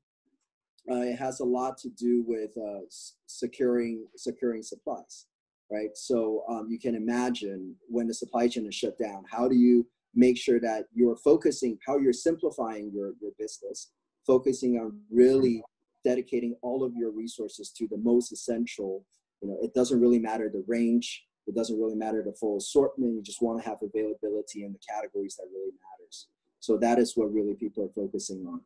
[0.92, 2.82] uh, it has a lot to do with uh,
[3.26, 5.28] securing securing supplies,
[5.72, 5.96] right?
[5.96, 9.88] So um, you can imagine when the supply chain is shut down, how do you
[10.16, 13.92] make sure that you're focusing, how you're simplifying your, your business,
[14.26, 15.64] focusing on really
[16.04, 19.06] dedicating all of your resources to the most essential.
[19.42, 23.16] You know, it doesn't really matter the range, it doesn't really matter the full assortment.
[23.16, 26.28] You just want to have availability in the categories that really matters.
[26.60, 28.62] So that is what really people are focusing on.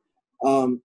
[0.46, 0.82] Um,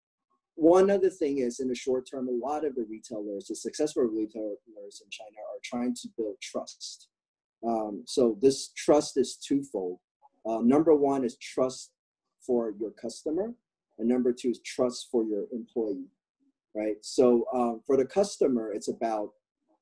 [0.54, 4.02] one other thing is in the short term, a lot of the retailers, the successful
[4.04, 7.08] retailers in China are trying to build trust.
[7.66, 9.98] Um, so this trust is twofold.
[10.46, 11.92] Uh, number one is trust
[12.40, 13.52] for your customer,
[13.98, 16.06] and number two is trust for your employee,
[16.74, 16.96] right?
[17.02, 19.30] So um, for the customer, it's about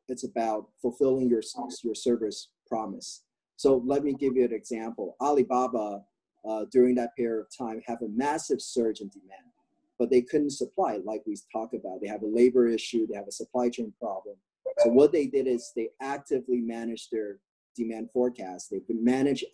[0.08, 1.42] it's about fulfilling your
[1.82, 3.22] your service promise.
[3.56, 5.16] So let me give you an example.
[5.20, 6.02] Alibaba
[6.48, 9.50] uh, during that period of time have a massive surge in demand,
[9.98, 12.00] but they couldn't supply like we talked about.
[12.00, 14.36] They have a labor issue, they have a supply chain problem.
[14.78, 17.38] So what they did is they actively managed their
[17.76, 18.70] demand forecast.
[18.70, 19.44] They manage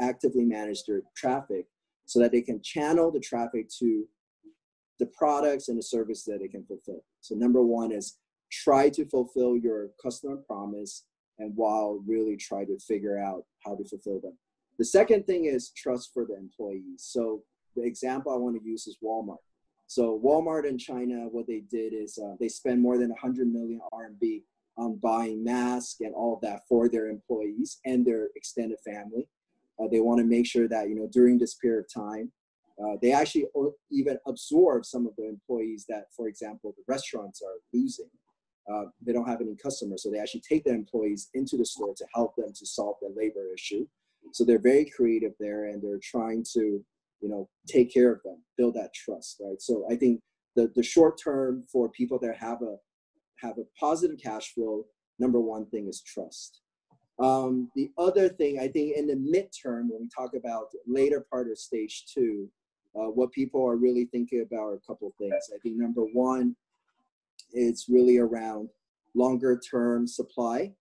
[0.00, 1.66] actively manage their traffic
[2.06, 4.06] so that they can channel the traffic to
[4.98, 7.04] the products and the service that they can fulfill.
[7.20, 8.18] So number one is
[8.62, 11.04] try to fulfill your customer promise
[11.38, 14.36] and while really try to figure out how to fulfill them.
[14.78, 16.98] The second thing is trust for the employees.
[16.98, 17.42] So
[17.76, 19.38] the example I want to use is Walmart.
[19.86, 23.80] So Walmart in China, what they did is uh, they spend more than 100 million
[23.92, 24.42] RMB
[24.76, 29.28] on buying masks and all of that for their employees and their extended family.
[29.80, 32.30] Uh, they want to make sure that you know during this period of time,
[32.82, 33.46] uh, they actually
[33.90, 38.10] even absorb some of the employees that, for example, the restaurants are losing.
[38.72, 41.94] Uh, they don't have any customers, so they actually take their employees into the store
[41.94, 43.86] to help them to solve their labor issue.
[44.32, 46.82] So they're very creative there, and they're trying to,
[47.20, 49.60] you know, take care of them, build that trust, right?
[49.60, 50.20] So I think
[50.56, 52.76] the the short term for people that have a
[53.40, 54.86] have a positive cash flow,
[55.18, 56.60] number one thing is trust.
[57.18, 61.50] Um, the other thing I think in the midterm, when we talk about later part
[61.50, 62.48] of stage two,
[62.96, 65.50] uh, what people are really thinking about are a couple things.
[65.54, 66.56] I think number one,
[67.54, 68.68] it's really around
[69.14, 70.72] longer term supply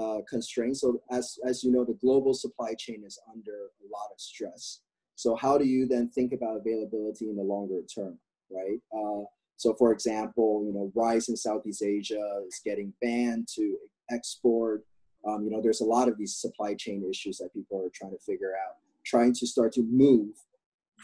[0.00, 0.80] uh, constraints.
[0.80, 4.80] So as, as you know, the global supply chain is under a lot of stress.
[5.16, 8.18] So how do you then think about availability in the longer term,
[8.50, 8.80] right?
[8.94, 9.24] Uh,
[9.56, 13.76] so for example, you know, rice in Southeast Asia is getting banned to
[14.10, 14.84] export.
[15.26, 18.12] Um, you know, there's a lot of these supply chain issues that people are trying
[18.12, 20.28] to figure out, trying to start to move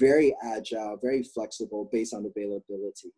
[0.00, 3.12] very agile, very flexible based on availability.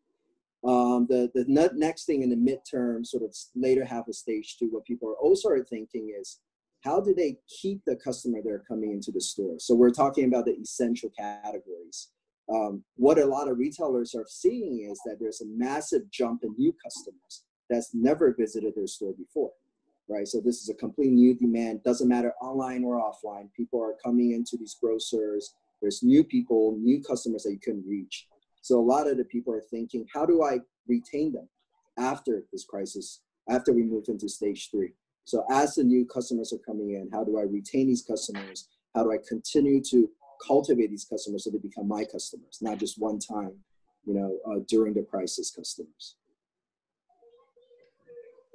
[0.64, 1.44] Um, the the
[1.74, 5.16] next thing in the midterm, sort of later half of stage two, what people are
[5.16, 6.40] also thinking is
[6.82, 9.56] how do they keep the customer that are coming into the store?
[9.58, 12.08] So we're talking about the essential categories.
[12.52, 16.54] Um, what a lot of retailers are seeing is that there's a massive jump in
[16.56, 19.52] new customers that's never visited their store before,
[20.08, 20.26] right?
[20.26, 21.82] So this is a complete new demand.
[21.82, 23.52] Doesn't matter online or offline.
[23.54, 25.54] People are coming into these grocers.
[25.82, 28.26] There's new people, new customers that you couldn't reach.
[28.68, 31.48] So a lot of the people are thinking, how do I retain them
[31.98, 34.92] after this crisis, after we move into stage three?
[35.24, 38.68] So as the new customers are coming in, how do I retain these customers?
[38.94, 40.10] How do I continue to
[40.46, 43.54] cultivate these customers so they become my customers, not just one time,
[44.04, 46.16] you know, uh, during the crisis customers?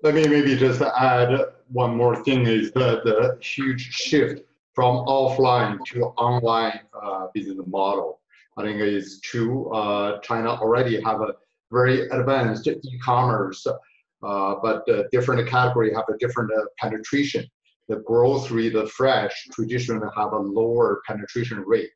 [0.04, 1.40] Let me maybe just add
[1.70, 4.44] one more thing is the, the huge shift
[4.76, 8.20] from offline to online uh, business model.
[8.58, 9.74] I think it's true.
[9.74, 11.34] Uh, China already have a
[11.72, 17.46] very advanced e-commerce, uh, but different category have a different uh, penetration.
[17.90, 21.90] The grocery, the fresh, traditionally have a lower penetration rate.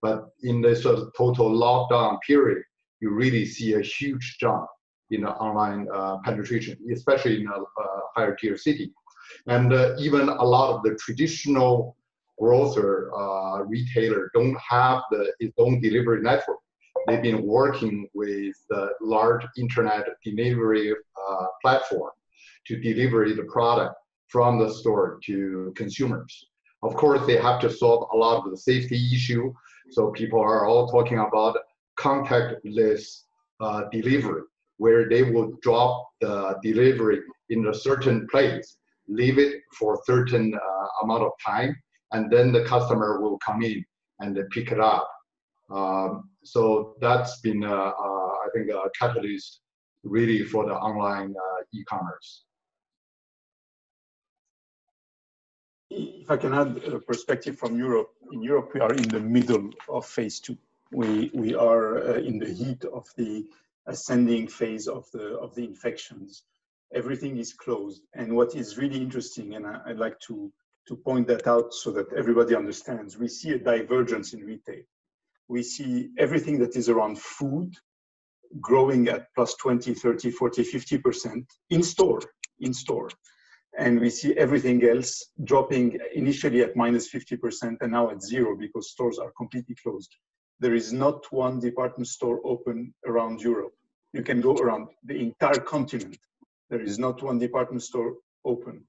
[0.00, 2.62] But in this total lockdown period,
[3.00, 4.66] you really see a huge jump
[5.10, 7.58] in the online uh, penetration, especially in a,
[8.16, 8.92] higher tier city.
[9.46, 11.96] And uh, even a lot of the traditional
[12.38, 16.58] grocer uh, retailer don't have the own delivery network.
[17.06, 22.10] They've been working with the large internet delivery uh, platform
[22.66, 23.94] to deliver the product
[24.28, 26.46] from the store to consumers.
[26.82, 29.52] Of course, they have to solve a lot of the safety issue.
[29.90, 31.56] So people are all talking about
[31.98, 33.22] contactless
[33.60, 34.42] uh, delivery,
[34.78, 37.20] where they will drop the delivery
[37.50, 38.76] in a certain place,
[39.08, 41.76] leave it for a certain uh, amount of time,
[42.12, 43.84] and then the customer will come in
[44.20, 45.08] and pick it up.
[45.70, 47.92] Um, so that's been, uh,
[48.44, 49.60] I think, a catalyst
[50.02, 52.44] really for the online uh, e-commerce.
[55.90, 59.70] If I can add a perspective from Europe, in Europe we are in the middle
[59.88, 60.58] of phase two.
[60.92, 63.46] We, we are uh, in the heat of the
[63.86, 66.42] ascending phase of the, of the infections.
[66.94, 68.02] Everything is closed.
[68.14, 70.52] And what is really interesting, and I, I'd like to,
[70.86, 74.82] to point that out so that everybody understands, we see a divergence in retail.
[75.48, 77.74] We see everything that is around food
[78.60, 82.20] growing at plus 20, 30, 40, 50% in store,
[82.60, 83.10] in store.
[83.76, 88.90] And we see everything else dropping initially at minus 50% and now at zero because
[88.90, 90.14] stores are completely closed.
[90.60, 93.74] There is not one department store open around Europe.
[94.12, 96.18] You can go around the entire continent.
[96.70, 98.14] There is not one department store
[98.44, 98.84] open.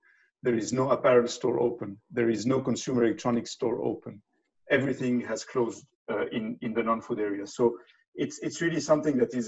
[0.46, 1.98] There is no apparel store open.
[2.12, 4.22] There is no consumer electronics store open.
[4.70, 7.48] Everything has closed uh, in, in the non-food area.
[7.48, 7.78] So
[8.14, 9.48] it's it's really something that is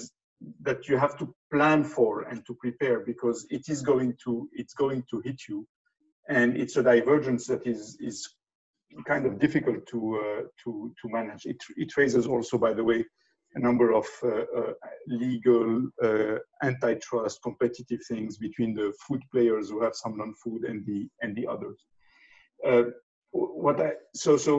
[0.67, 4.73] that you have to plan for and to prepare because it is going to it's
[4.73, 5.67] going to hit you
[6.29, 8.17] and it's a divergence that is is
[9.05, 12.99] kind of difficult to uh, to to manage it it raises also by the way
[13.57, 14.73] a number of uh, uh,
[15.07, 15.67] legal
[16.03, 16.37] uh,
[16.69, 21.45] antitrust competitive things between the food players who have some non-food and the and the
[21.53, 21.79] others
[23.31, 23.91] what i
[24.23, 24.53] so so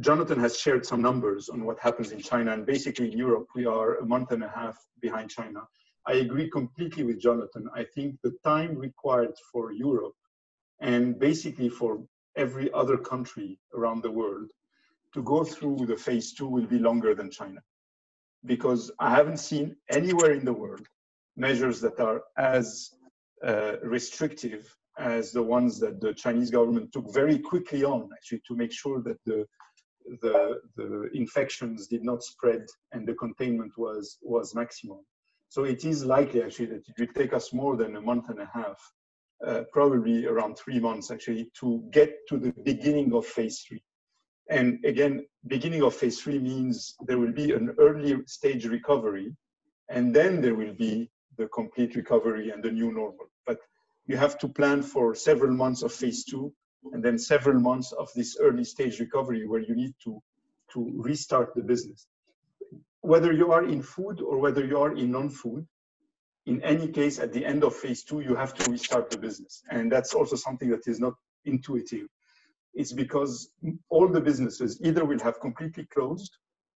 [0.00, 3.64] Jonathan has shared some numbers on what happens in China, and basically in Europe, we
[3.64, 5.60] are a month and a half behind China.
[6.04, 7.68] I agree completely with Jonathan.
[7.80, 10.16] I think the time required for Europe
[10.80, 12.02] and basically for
[12.36, 14.50] every other country around the world
[15.14, 17.60] to go through the phase two will be longer than China.
[18.44, 20.86] Because I haven't seen anywhere in the world
[21.36, 22.90] measures that are as
[23.44, 24.62] uh, restrictive
[24.98, 29.02] as the ones that the Chinese government took very quickly on, actually, to make sure
[29.02, 29.46] that the
[30.20, 34.98] the, the infections did not spread and the containment was, was maximum.
[35.48, 38.40] So it is likely actually that it will take us more than a month and
[38.40, 38.78] a half,
[39.46, 43.82] uh, probably around three months actually, to get to the beginning of phase three.
[44.48, 49.34] And again, beginning of phase three means there will be an early stage recovery,
[49.88, 53.30] and then there will be the complete recovery and the new normal.
[53.46, 53.58] But
[54.06, 56.52] you have to plan for several months of phase two
[56.92, 60.22] and then several months of this early stage recovery where you need to,
[60.72, 62.06] to restart the business.
[63.00, 65.66] Whether you are in food or whether you are in non-food,
[66.46, 69.62] in any case, at the end of phase two, you have to restart the business.
[69.70, 71.14] And that's also something that is not
[71.46, 72.06] intuitive.
[72.74, 73.50] It's because
[73.88, 76.36] all the businesses either will have completely closed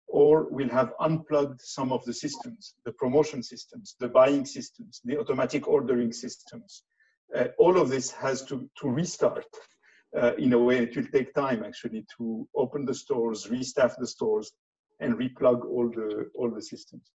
[0.08, 5.18] or will have unplugged some of the systems, the promotion systems, the buying systems, the
[5.18, 6.82] automatic ordering systems.
[7.34, 9.46] Uh, all of this has to, to restart
[10.16, 14.06] uh, in a way it will take time actually to open the stores, restaff the
[14.06, 14.52] stores,
[15.00, 17.10] and replug all the all the systems.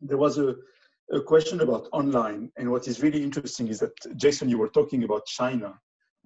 [0.00, 0.56] There was a,
[1.12, 5.04] a question about online, and what is really interesting is that Jason, you were talking
[5.04, 5.78] about China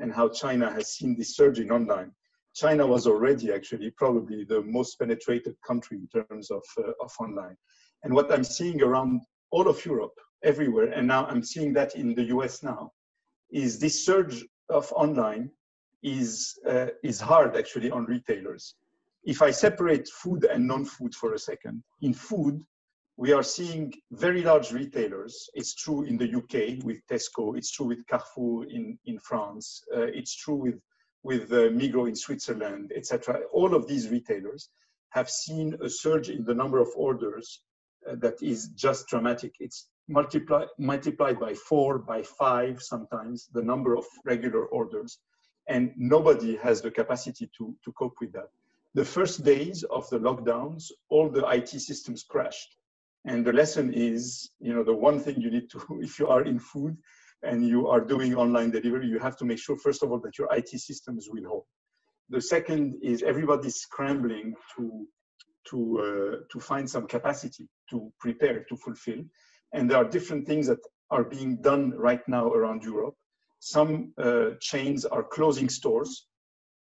[0.03, 2.11] and how China has seen this surge in online.
[2.55, 7.57] China was already actually probably the most penetrated country in terms of, uh, of online.
[8.03, 9.23] And what I'm seeing around
[9.53, 12.93] all of Europe, everywhere, and now I'm seeing that in the US now,
[13.51, 15.51] is this surge of online
[16.03, 18.75] is, uh, is hard actually on retailers.
[19.25, 22.61] If I separate food and non-food for a second, in food,
[23.23, 25.49] we are seeing very large retailers.
[25.55, 27.57] It's true in the UK with Tesco.
[27.57, 29.85] It's true with Carrefour in, in France.
[29.97, 30.81] Uh, it's true with,
[31.23, 33.43] with uh, Migros in Switzerland, etc.
[33.53, 34.71] All of these retailers
[35.11, 37.61] have seen a surge in the number of orders
[38.11, 39.55] uh, that is just dramatic.
[39.61, 45.19] It's multiply, multiplied by four, by five sometimes, the number of regular orders
[45.69, 48.49] and nobody has the capacity to, to cope with that.
[48.95, 52.79] The first days of the lockdowns, all the IT systems crashed.
[53.25, 56.43] And the lesson is, you know, the one thing you need to, if you are
[56.43, 56.97] in food
[57.43, 60.39] and you are doing online delivery, you have to make sure, first of all, that
[60.39, 61.65] your IT systems will hold.
[62.31, 65.07] The second is everybody's scrambling to,
[65.69, 69.23] to, uh, to find some capacity to prepare, to fulfill.
[69.73, 70.79] And there are different things that
[71.11, 73.15] are being done right now around Europe
[73.63, 76.27] some uh, chains are closing stores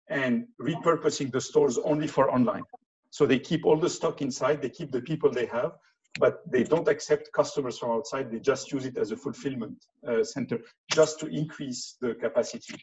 [0.09, 2.63] and repurposing the stores only for online.
[3.11, 5.73] So they keep all the stock inside, they keep the people they have,
[6.19, 8.31] but they don't accept customers from outside.
[8.31, 10.61] They just use it as a fulfillment uh, center
[10.93, 12.77] just to increase the capacity.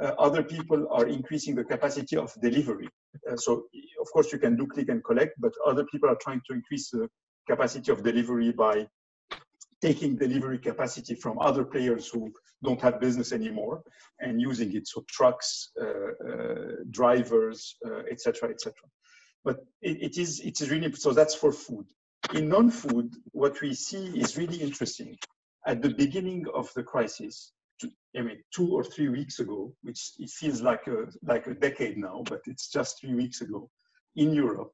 [0.00, 2.88] Uh, other people are increasing the capacity of delivery.
[3.30, 3.66] Uh, so
[4.00, 6.90] of course you can do click and collect, but other people are trying to increase
[6.90, 7.08] the
[7.48, 8.86] capacity of delivery by
[9.80, 13.82] taking delivery capacity from other players who don't have business anymore
[14.20, 14.86] and using it.
[14.86, 16.54] So trucks, uh, uh,
[16.90, 17.76] drivers,
[18.10, 18.74] etc., uh, etc.
[19.44, 21.86] but it, it is it is really so that's for food.
[22.34, 25.18] In non-food, what we see is really interesting.
[25.66, 27.52] At the beginning of the crisis,
[28.16, 31.98] I mean, two or three weeks ago, which it feels like a like a decade
[31.98, 33.68] now, but it's just three weeks ago,
[34.16, 34.72] in Europe,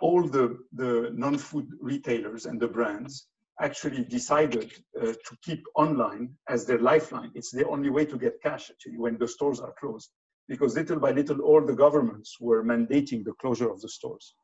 [0.00, 3.28] all the, the non-food retailers and the brands
[3.60, 7.30] actually decided uh, to keep online as their lifeline.
[7.34, 10.10] It's the only way to get cash actually when the stores are closed,
[10.48, 14.34] because little by little, all the governments were mandating the closure of the stores.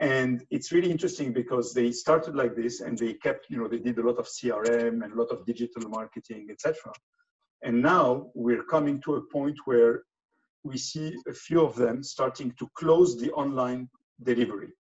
[0.00, 3.78] And it's really interesting because they started like this and they kept, you know, they
[3.78, 6.92] did a lot of CRM and a lot of digital marketing, etc.
[7.62, 10.02] And now we're coming to a point where
[10.64, 13.88] we see a few of them starting to close the online
[14.22, 14.72] delivery.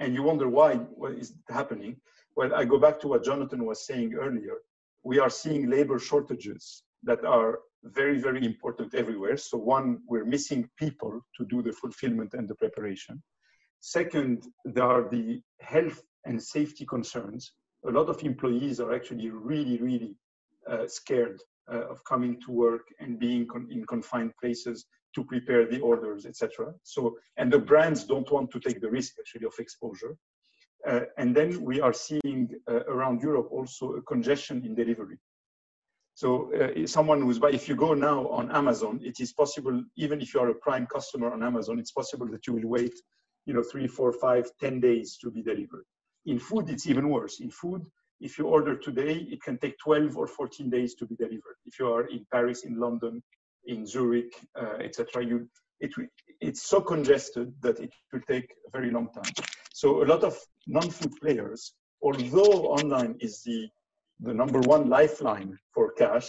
[0.00, 1.96] And you wonder why, what is happening?
[2.34, 4.56] Well, I go back to what Jonathan was saying earlier.
[5.04, 9.36] We are seeing labor shortages that are very, very important everywhere.
[9.36, 13.22] So one, we're missing people to do the fulfillment and the preparation.
[13.84, 17.52] Second, there are the health and safety concerns.
[17.84, 20.14] A lot of employees are actually really, really
[20.70, 25.66] uh, scared uh, of coming to work and being con in confined places to prepare
[25.66, 26.72] the orders, etc.
[26.84, 30.16] So, and the brands don't want to take the risk actually of exposure.
[30.86, 35.18] Uh, and then we are seeing uh, around Europe also a congestion in delivery.
[36.14, 40.20] So uh, someone who's by, if you go now on Amazon, it is possible, even
[40.20, 42.94] if you are a prime customer on Amazon, it's possible that you will wait,
[43.46, 45.84] you know, three, four, five, ten days to be delivered.
[46.26, 47.40] In food, it's even worse.
[47.40, 47.82] In food,
[48.20, 51.56] if you order today, it can take 12 or 14 days to be delivered.
[51.66, 53.22] If you are in Paris, in London,
[53.66, 55.24] in Zurich, uh, etc.
[55.24, 55.48] You,
[55.80, 55.90] it,
[56.40, 59.32] it's so congested that it will take a very long time.
[59.72, 60.38] So a lot of
[60.68, 63.68] non-food players, although online is the,
[64.20, 66.28] the number one lifeline for cash,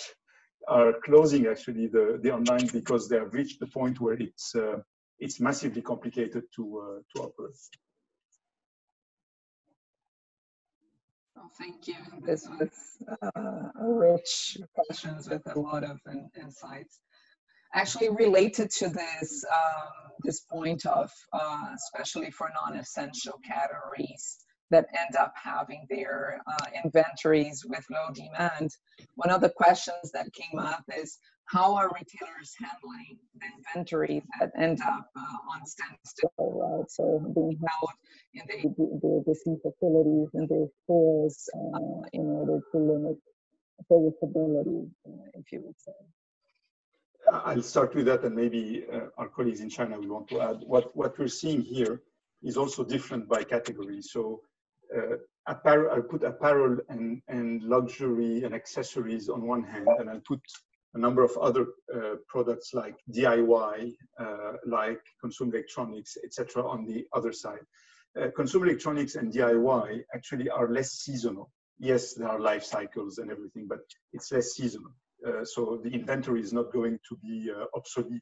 [0.68, 4.78] are closing actually the, the online because they have reached the point where it's, uh,
[5.20, 7.56] it's massively complicated to, uh, to operate.
[11.38, 11.96] Oh, thank you.
[12.26, 12.70] This was
[13.22, 17.00] uh, rich questions with a lot of in, insights
[17.74, 24.38] actually related to this um, this point of uh, especially for non-essential categories
[24.72, 28.72] that end up having their uh, inventories with low demand.
[29.16, 34.52] One of the questions that came up is how are retailers handling the inventory that
[34.58, 36.90] end up uh, on standstill, right?
[36.90, 37.92] So being held
[38.34, 43.18] in the, the, the facilities and their stores uh, in order to limit
[43.88, 44.88] serviceability,
[45.34, 45.92] if you would say.
[47.32, 50.58] I'll start with that and maybe uh, our colleagues in China will want to add.
[50.66, 52.02] What, what we're seeing here
[52.42, 54.02] is also different by category.
[54.02, 54.42] So
[54.96, 55.18] uh,
[55.48, 60.42] apparel, I'll put apparel and, and luxury and accessories on one hand, and I'll put
[60.94, 66.64] a number of other uh, products like DIY, uh, like consumer electronics, etc.
[66.64, 67.66] on the other side.
[68.20, 71.52] Uh, consumer electronics and DIY actually are less seasonal.
[71.80, 73.80] Yes, there are life cycles and everything, but
[74.14, 74.92] it's less seasonal.
[75.26, 78.22] Uh, so the inventory is not going to be uh, obsolete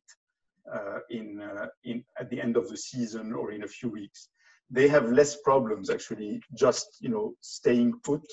[0.74, 1.42] uh, in,
[1.84, 4.30] in, at the end of the season or in a few weeks.
[4.70, 8.24] They have less problems actually just you know staying put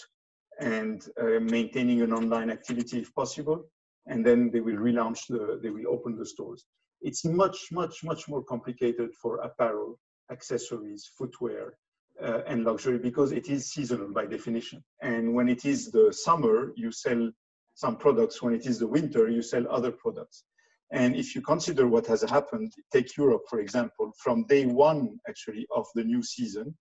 [0.61, 1.03] and
[1.41, 3.65] maintaining an online activity if possible,
[4.09, 6.65] and then they will relaunch the, they will open the stores.
[7.01, 9.99] It's much, much, much more complicated for apparel,
[10.31, 11.75] accessories, footwear,
[12.23, 14.83] uh, and luxury because it is seasonal by definition.
[15.03, 17.31] And when it is the summer, you sell
[17.75, 18.43] some products.
[18.43, 20.45] When it is the winter, you sell other products.
[20.91, 25.67] And if you consider what has happened, take Europe, for example, from day one, actually,
[25.71, 26.75] of the new season,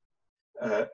[0.61, 0.85] uh,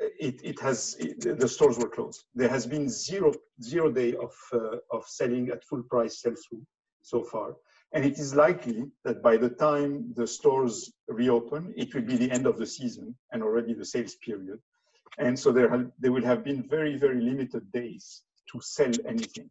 [0.00, 2.24] it, it has, it, the stores were closed.
[2.34, 3.32] There has been zero,
[3.62, 6.62] zero day of, uh, of selling at full price sell-through
[7.02, 7.56] so far.
[7.92, 12.30] And it is likely that by the time the stores reopen, it will be the
[12.30, 14.60] end of the season and already the sales period.
[15.18, 18.22] And so there, have, there will have been very, very limited days
[18.52, 19.50] to sell anything.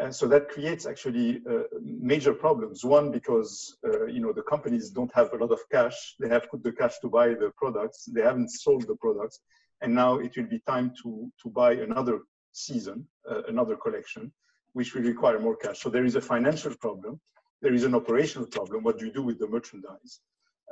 [0.00, 2.84] Uh, so that creates actually uh, major problems.
[2.84, 6.48] One, because uh, you know the companies don't have a lot of cash; they have
[6.48, 8.04] put the cash to buy the products.
[8.04, 9.40] They haven't sold the products,
[9.80, 12.20] and now it will be time to to buy another
[12.52, 14.32] season, uh, another collection,
[14.72, 15.80] which will require more cash.
[15.80, 17.20] So there is a financial problem.
[17.62, 18.84] There is an operational problem.
[18.84, 20.20] What do you do with the merchandise,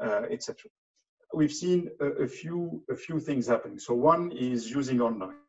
[0.02, 0.70] uh, etc.
[1.34, 3.78] We've seen a, a few a few things happening.
[3.78, 5.46] So one is using online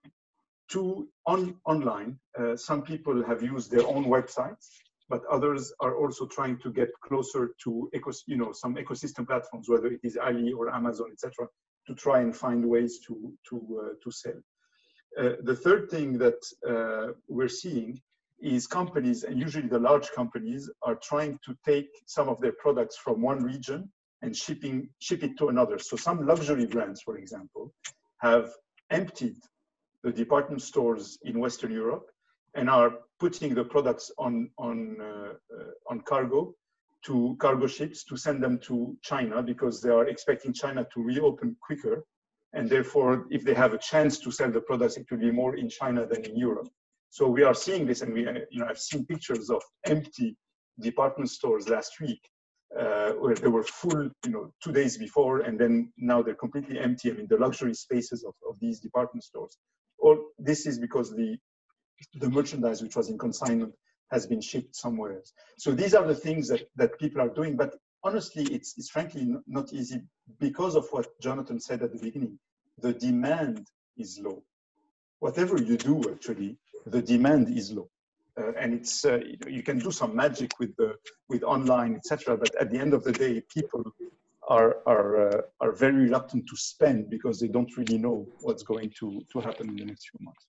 [0.70, 4.68] Two, on, online, uh, some people have used their own websites,
[5.08, 9.70] but others are also trying to get closer to ecos, you know, some ecosystem platforms,
[9.70, 11.48] whether it is Ali or Amazon, etc.,
[11.88, 14.40] to try and find ways to, to, uh, to sell.
[15.18, 18.00] Uh, the third thing that uh, we're seeing
[18.40, 22.96] is companies, and usually the large companies, are trying to take some of their products
[22.98, 23.92] from one region
[24.22, 25.80] and shipping ship it to another.
[25.80, 27.74] So some luxury brands, for example,
[28.20, 28.52] have
[28.92, 29.38] emptied
[30.04, 32.08] the department stores in Western Europe
[32.54, 36.54] and are putting the products on on uh, uh, on cargo
[37.06, 41.56] to cargo ships to send them to China because they are expecting China to reopen
[41.62, 42.04] quicker,
[42.54, 45.56] and therefore, if they have a chance to sell the products, it will be more
[45.56, 46.70] in China than in Europe.
[47.10, 50.36] So we are seeing this, and we, you know, I've seen pictures of empty
[50.80, 52.22] department stores last week
[52.78, 56.80] uh, where they were full, you know, two days before, and then now they're completely
[56.80, 57.10] empty.
[57.10, 59.58] I mean, the luxury spaces of, of these department stores.
[60.00, 61.38] All this is because the
[62.16, 63.74] the merchandise which was in consignment
[64.12, 65.34] has been shipped somewhere else.
[65.58, 67.56] So these are the things that, that people are doing.
[67.56, 70.02] But honestly, it's, it's frankly not easy
[70.40, 72.40] because of what Jonathan said at the beginning.
[72.80, 73.68] The demand
[73.98, 74.44] is low.
[75.20, 77.90] Whatever you do, actually, the demand is low.
[78.40, 80.96] Uh, and it's uh, you can do some magic with the
[81.28, 83.84] with online etc but at the end of the day people
[84.48, 88.92] are are uh, are very reluctant to spend because they don't really know what's going
[89.00, 90.46] to to happen in the next few months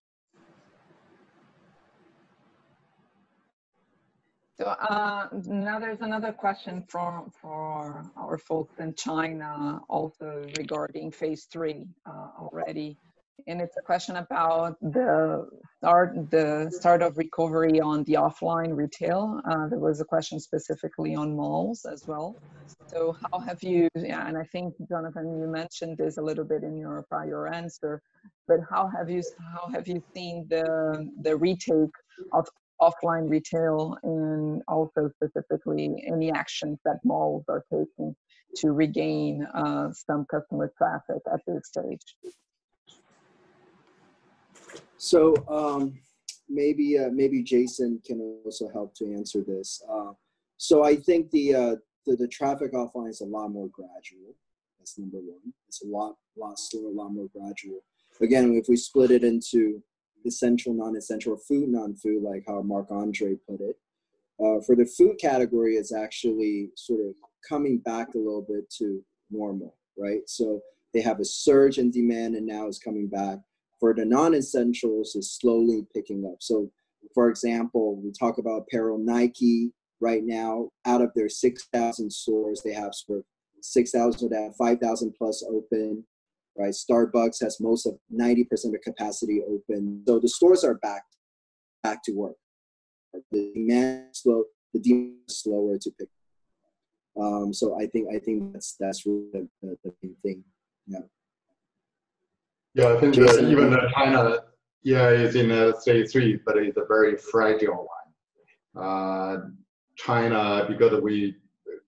[4.61, 11.47] So uh, now there's another question for for our folks in China, also regarding phase
[11.53, 12.99] three uh, already
[13.47, 15.49] and it's a question about the
[15.79, 19.41] start the start of recovery on the offline retail.
[19.51, 22.37] Uh, there was a question specifically on malls as well.
[22.89, 23.89] So how have you?
[23.95, 28.03] Yeah, and I think Jonathan, you mentioned this a little bit in your prior answer,
[28.47, 29.23] but how have you
[29.55, 31.97] how have you seen the the retake
[32.33, 32.49] of
[32.81, 38.15] offline retail and also specifically any actions that malls are taking
[38.57, 42.17] to regain uh, some customer traffic at this stage?
[44.97, 45.99] So um,
[46.49, 49.83] maybe uh, maybe Jason can also help to answer this.
[49.91, 50.13] Uh,
[50.57, 51.77] so I think the, uh,
[52.07, 54.35] the, the traffic offline is a lot more gradual.
[54.79, 55.53] That's number one.
[55.69, 57.81] It's a lot lot slower, a lot more gradual.
[58.21, 59.83] Again, if we split it into
[60.27, 63.77] essential, non-essential, food, non-food, like how Marc Andre put it,
[64.41, 67.15] uh, for the food category, it's actually sort of
[67.49, 70.21] coming back a little bit to normal, right?
[70.27, 70.61] So
[70.95, 73.39] they have a surge in demand and now it's coming back
[73.81, 76.39] for the non-essentials is slowly picking up.
[76.41, 76.71] So
[77.15, 82.73] for example, we talk about apparel, Nike right now, out of their 6,000 stores, they
[82.73, 83.25] have sort of
[83.61, 86.05] 6,000 that 5,000 plus open,
[86.59, 86.75] right?
[86.75, 90.03] Starbucks has most of 90% of capacity open.
[90.07, 91.05] So the stores are back,
[91.83, 92.37] back to work.
[93.33, 94.45] The demand slow,
[94.75, 96.09] the demand is slower to pick.
[97.21, 100.45] Um, so I think I think that's that's really the, the, the main thing.
[100.87, 101.01] Yeah.
[102.75, 104.39] Yeah, I think that even China,
[104.83, 107.89] yeah, is in a stage three, but it's a very fragile
[108.75, 108.85] one.
[108.85, 109.37] Uh,
[109.97, 111.35] China, because we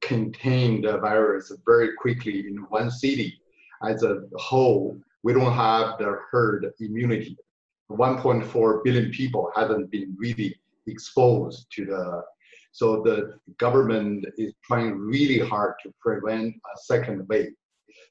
[0.00, 3.39] contained the virus very quickly in one city,
[3.82, 7.36] as a whole, we don't have the herd immunity.
[7.90, 10.54] 1.4 billion people haven't been really
[10.86, 12.22] exposed to the,
[12.72, 17.52] so the government is trying really hard to prevent a second wave.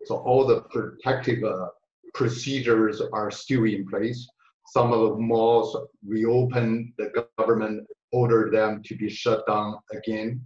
[0.06, 1.68] So all the protective uh,
[2.14, 4.28] procedures are still in place.
[4.68, 5.76] Some of the malls
[6.06, 10.42] reopened, the government ordered them to be shut down again.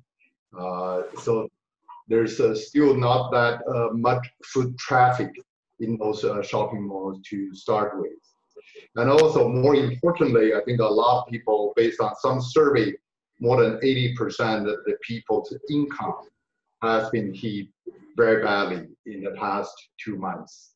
[0.58, 1.50] Uh, so
[2.08, 5.32] there's uh, still not that uh, much foot traffic
[5.80, 8.12] in those uh, shopping malls to start with.
[8.96, 12.94] And also, more importantly, I think a lot of people, based on some survey,
[13.40, 16.30] more than 80% of the people's income
[16.82, 17.68] has been hit
[18.16, 20.74] very badly in the past two months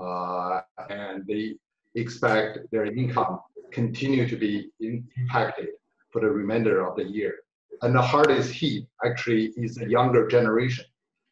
[0.00, 0.60] uh,
[0.90, 1.54] and they
[1.94, 3.40] expect their income
[3.70, 5.68] continue to be impacted
[6.10, 7.34] for the remainder of the year.
[7.82, 10.84] And the hardest hit actually is the younger generation,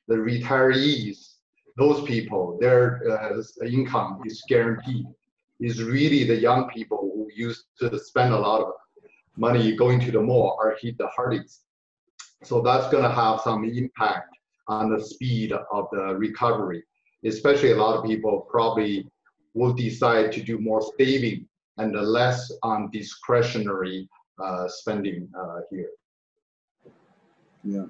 [0.09, 1.35] the retirees.
[1.77, 5.07] Those people, their uh, income is guaranteed.
[5.59, 8.73] Is really the young people who used to spend a lot of
[9.37, 11.63] money going to the mall are hit the hardest.
[12.43, 14.37] So that's going to have some impact
[14.69, 16.85] on the speed of the recovery
[17.27, 19.07] especially a lot of people probably
[19.55, 21.47] will decide to do more saving
[21.79, 24.09] and less on discretionary
[24.43, 25.91] uh, spending uh, here.
[27.67, 27.87] Yeah.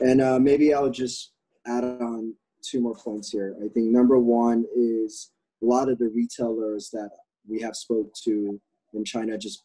[0.00, 1.32] And uh, maybe I'll just
[1.66, 3.56] add on two more points here.
[3.64, 5.30] I think number one is
[5.62, 7.10] a lot of the retailers that
[7.48, 8.60] we have spoke to
[8.92, 9.64] in China, just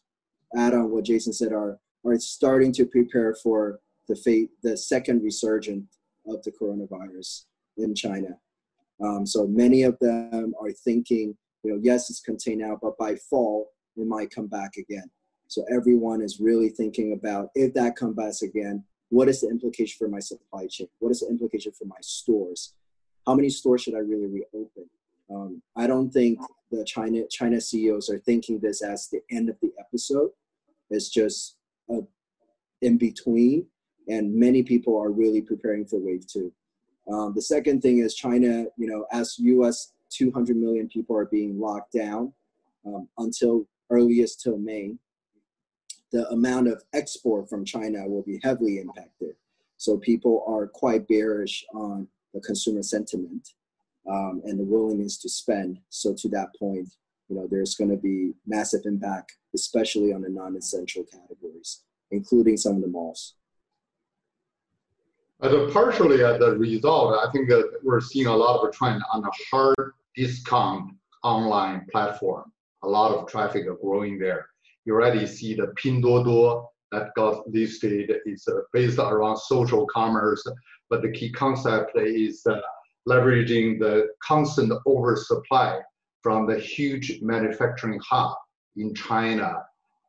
[0.56, 5.22] add on what Jason said, are, are starting to prepare for the fate, the second
[5.22, 7.44] resurgence of the coronavirus
[7.78, 8.28] in China.
[9.02, 13.14] Um, so many of them are thinking you know, yes, it's contained now, but by
[13.14, 15.08] fall, it might come back again.
[15.48, 19.94] So everyone is really thinking about if that comes back again, what is the implication
[19.98, 20.88] for my supply chain?
[20.98, 22.72] What is the implication for my stores?
[23.26, 24.88] How many stores should I really reopen?
[25.30, 26.38] Um, I don't think
[26.70, 30.30] the China China CEOs are thinking this as the end of the episode.
[30.88, 31.58] It's just
[31.90, 31.98] a
[32.80, 33.66] in between,
[34.08, 36.50] and many people are really preparing for wave two.
[37.06, 38.64] Um, the second thing is China.
[38.78, 39.92] You know, as U.S.
[40.08, 42.32] 200 million people are being locked down
[42.86, 44.94] um, until earliest till May,
[46.12, 49.34] the amount of export from China will be heavily impacted.
[49.78, 53.48] So people are quite bearish on the consumer sentiment
[54.08, 55.78] um, and the willingness to spend.
[55.88, 56.88] So to that point,
[57.28, 62.76] you know, there's going to be massive impact, especially on the non-essential categories, including some
[62.76, 63.34] of the malls.
[65.40, 68.72] As a partially as a result, I think that we're seeing a lot of a
[68.72, 70.92] trend on a hard discount
[71.24, 72.52] online platform.
[72.84, 74.51] A lot of traffic are growing there.
[74.84, 80.44] You already see the Pinduoduo that got listed is uh, based around social commerce,
[80.90, 82.60] but the key concept is uh,
[83.08, 85.80] leveraging the constant oversupply
[86.22, 88.36] from the huge manufacturing hub
[88.76, 89.62] in China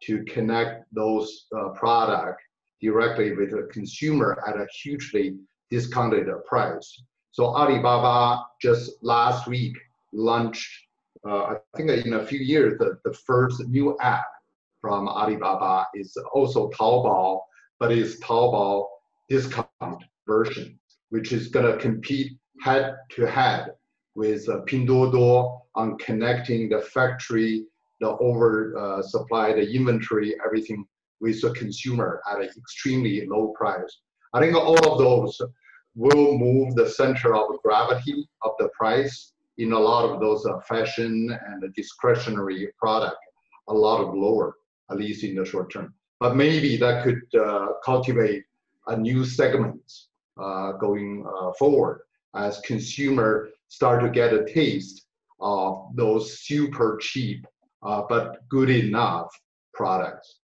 [0.04, 2.44] to connect those uh, products
[2.82, 5.38] directly with the consumer at a hugely
[5.72, 7.02] discounted price.
[7.32, 9.76] So Alibaba just last week
[10.12, 10.70] launched,
[11.28, 14.26] uh, I think in a few years, the, the first new app
[14.84, 17.40] from Alibaba is also Taobao,
[17.80, 18.86] but it's Taobao
[19.30, 20.78] discount version,
[21.08, 23.68] which is going to compete head to head
[24.16, 27.64] with uh, Pinduoduo on connecting the factory,
[28.02, 30.86] the over uh, supply, the inventory, everything
[31.22, 34.02] with the consumer at an extremely low price.
[34.34, 35.42] I think all of those
[35.96, 40.60] will move the center of gravity of the price in a lot of those uh,
[40.68, 43.16] fashion and discretionary product
[43.70, 44.58] a lot of lower
[44.90, 45.94] at least in the short term.
[46.20, 48.44] But maybe that could uh, cultivate
[48.88, 49.82] a new segment
[50.42, 52.02] uh, going uh, forward
[52.36, 55.06] as consumer start to get a taste
[55.40, 57.46] of those super cheap
[57.82, 59.28] but good enough
[59.74, 60.40] products.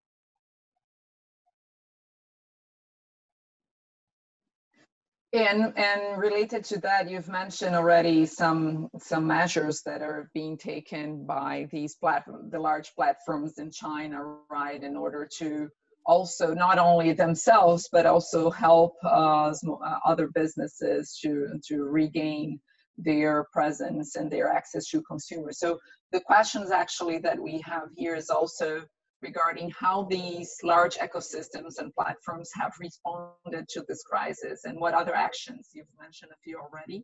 [5.34, 11.26] And, and related to that, you've mentioned already some some measures that are being taken
[11.26, 15.70] by these platform, the large platforms in China, right, in order to
[16.06, 22.60] also not only themselves but also help uh, uh, other businesses to to regain
[22.98, 25.60] their presence and their access to consumers.
[25.60, 25.78] So
[26.14, 28.84] the questions actually that we have here is also
[29.22, 35.16] regarding how these large ecosystems and platforms have responded to this crisis and what other
[35.16, 37.04] actions, you've mentioned a few already,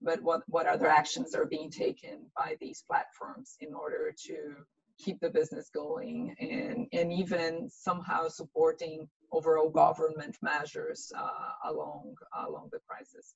[0.00, 4.54] but what, what other actions are being taken by these platforms in order to
[4.98, 12.14] keep the business going and, and even somehow supporting overall government measures uh, along,
[12.46, 13.34] along the crisis.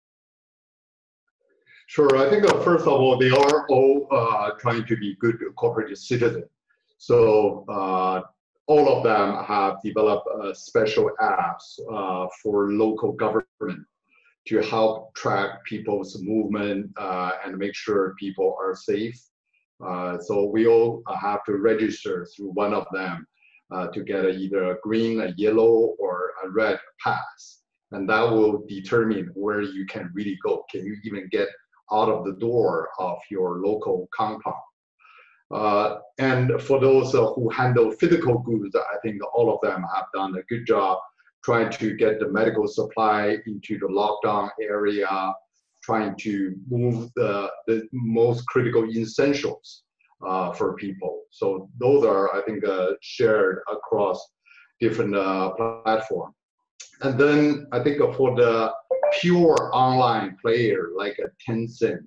[1.89, 2.17] Sure.
[2.17, 5.97] I think uh, first of all, they are all uh, trying to be good corporate
[5.97, 6.47] citizens.
[6.99, 8.23] So uh,
[8.67, 13.87] all of them have developed uh, special apps uh, for local government
[14.49, 19.21] to help track people's movement uh, and make sure people are safe.
[19.85, 23.27] Uh, so we all have to register through one of them
[23.73, 27.63] uh, to get a, either a green, a yellow, or a red pass.
[27.93, 30.65] And that will determine where you can really go.
[30.71, 31.49] Can you even get
[31.93, 34.55] out of the door of your local compound?
[35.53, 40.07] Uh, and for those uh, who handle physical goods, I think all of them have
[40.13, 40.99] done a good job
[41.45, 45.33] trying to get the medical supply into the lockdown area,
[45.81, 49.85] trying to move the, the most critical essentials
[50.27, 51.23] uh, for people.
[51.31, 54.19] So those are, I think, uh, shared across
[54.81, 55.51] different uh,
[55.85, 56.35] platforms.
[57.03, 58.73] And then I think for the
[59.21, 62.05] pure online player like a Tencent,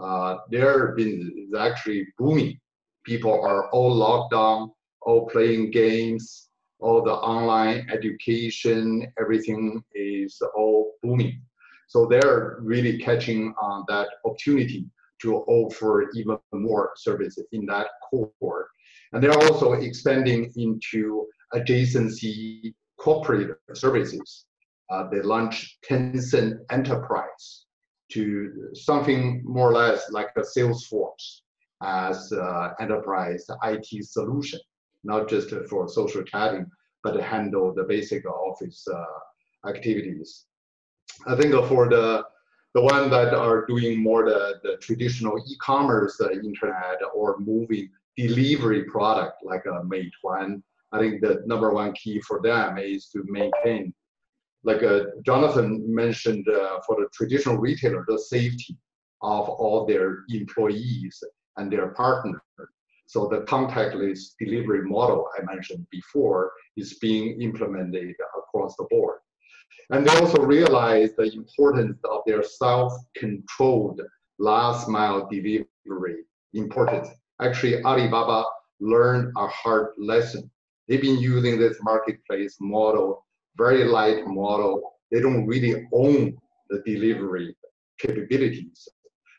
[0.00, 2.58] uh, their business is actually booming
[3.04, 4.72] people are all locked down,
[5.02, 6.48] all playing games,
[6.80, 11.40] all the online education, everything is all booming.
[11.88, 14.86] So they're really catching on that opportunity
[15.22, 18.68] to offer even more services in that core.
[19.12, 24.46] And they're also expanding into adjacency corporate services.
[24.90, 27.66] Uh, they launched Tencent Enterprise
[28.12, 31.40] to something more or less like a Salesforce
[31.84, 34.60] as uh, enterprise IT solution,
[35.04, 36.66] not just for social chatting,
[37.02, 40.46] but handle the basic office uh, activities.
[41.26, 42.24] I think for the
[42.74, 48.84] the one that are doing more the, the traditional e-commerce uh, internet or moving delivery
[48.84, 50.60] product like a Meituan.
[50.92, 53.94] I think the number one key for them is to maintain,
[54.64, 58.76] like uh, Jonathan mentioned, uh, for the traditional retailer, the safety
[59.22, 61.22] of all their employees
[61.56, 62.42] and their partner.
[63.06, 69.18] So the contactless delivery model I mentioned before is being implemented across the board.
[69.90, 74.00] And they also realize the importance of their self-controlled
[74.38, 76.24] last mile delivery
[76.54, 77.08] importance.
[77.40, 78.44] Actually, Alibaba
[78.80, 80.50] learned a hard lesson.
[80.88, 83.24] They've been using this marketplace model,
[83.56, 84.94] very light model.
[85.10, 86.36] They don't really own
[86.70, 87.54] the delivery
[87.98, 88.88] capabilities.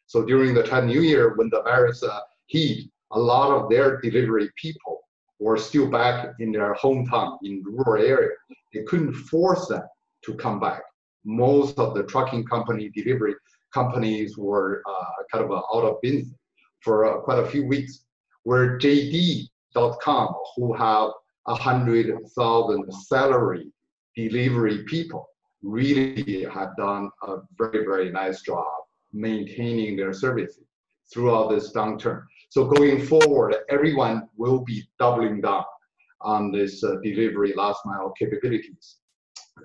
[0.08, 4.00] So during the Chinese New Year, when the virus uh, hit, a lot of their
[4.02, 5.02] delivery people
[5.40, 8.30] were still back in their hometown in rural area.
[8.74, 9.84] They couldn't force them
[10.26, 10.82] to come back.
[11.24, 13.36] Most of the trucking company, delivery
[13.74, 16.34] companies were uh, kind of uh, out of business
[16.82, 18.06] for uh, quite a few weeks.
[18.44, 21.10] Where JD.com, who have
[21.48, 23.72] a hundred thousand salary
[24.16, 25.28] delivery people,
[25.64, 30.64] really have done a very very nice job maintaining their services
[31.12, 32.24] throughout this downturn.
[32.50, 35.66] So going forward, everyone will be doubling down
[36.22, 38.98] on this uh, delivery last mile capabilities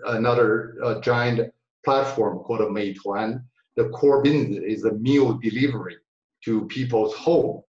[0.07, 1.53] another uh, giant
[1.85, 3.43] platform called Meituan.
[3.77, 5.97] The core business is a meal delivery
[6.45, 7.63] to people's home.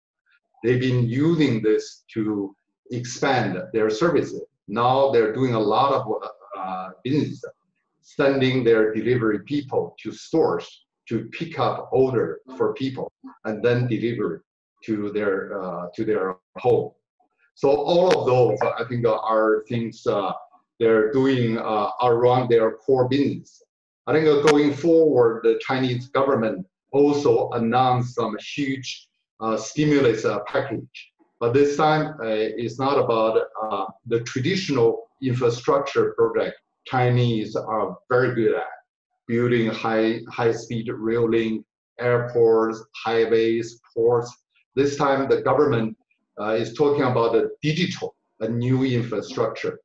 [0.63, 2.55] They've been using this to
[2.91, 4.43] expand their services.
[4.69, 6.23] Now they're doing a lot of
[6.59, 7.43] uh, business,
[8.01, 13.13] sending their delivery people to stores to pick up order for people
[13.45, 14.45] and then deliver
[14.85, 16.93] to their uh, to their home.
[17.55, 20.33] So all of those, I think, are things uh,
[20.79, 23.63] they're doing uh, around their core business.
[24.07, 29.09] I think going forward, the Chinese government also announced some huge
[29.41, 31.13] uh, stimulus uh, package.
[31.39, 33.35] But this time, uh, it's not about
[34.07, 36.57] the traditional infrastructure project
[36.87, 38.65] Chinese are very good at,
[39.31, 41.65] building high, high-speed rail link,
[41.99, 44.31] airports, highways, ports.
[44.75, 45.97] This time, the government
[46.41, 49.79] uh, is talking about the digital, a new infrastructure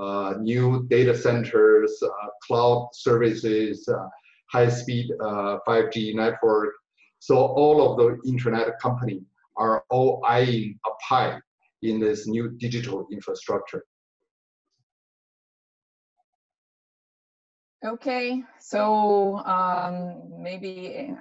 [0.00, 2.08] uh, new data centers, uh,
[2.46, 4.08] cloud services, uh,
[4.50, 6.72] high-speed 5G network.
[7.18, 9.20] So all of the internet company
[9.58, 11.38] are all eyeing a pie
[11.82, 13.84] in this new digital infrastructure.
[17.82, 21.14] Okay, so um, maybe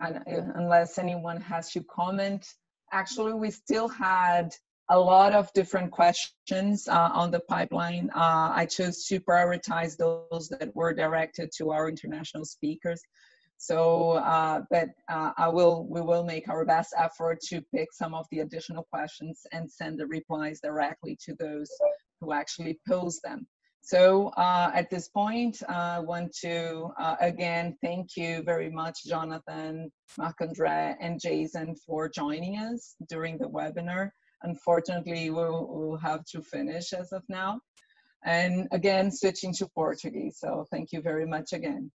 [0.56, 2.46] unless anyone has to comment,
[2.92, 4.54] actually we still had
[4.90, 8.10] a lot of different questions uh, on the pipeline.
[8.14, 13.02] Uh, I chose to prioritize those that were directed to our international speakers.
[13.58, 18.14] So, uh, but uh, I will, we will make our best effort to pick some
[18.14, 21.70] of the additional questions and send the replies directly to those
[22.20, 23.48] who actually pose them.
[23.90, 29.92] So uh, at this point, I want to uh, again thank you very much, Jonathan,
[30.16, 34.12] Marc-André, and Jason for joining us during the webinar.
[34.44, 37.62] Unfortunately, we'll, we'll have to finish as of now.
[38.24, 40.38] And again, switching to Portuguese.
[40.38, 41.90] So thank you very much again.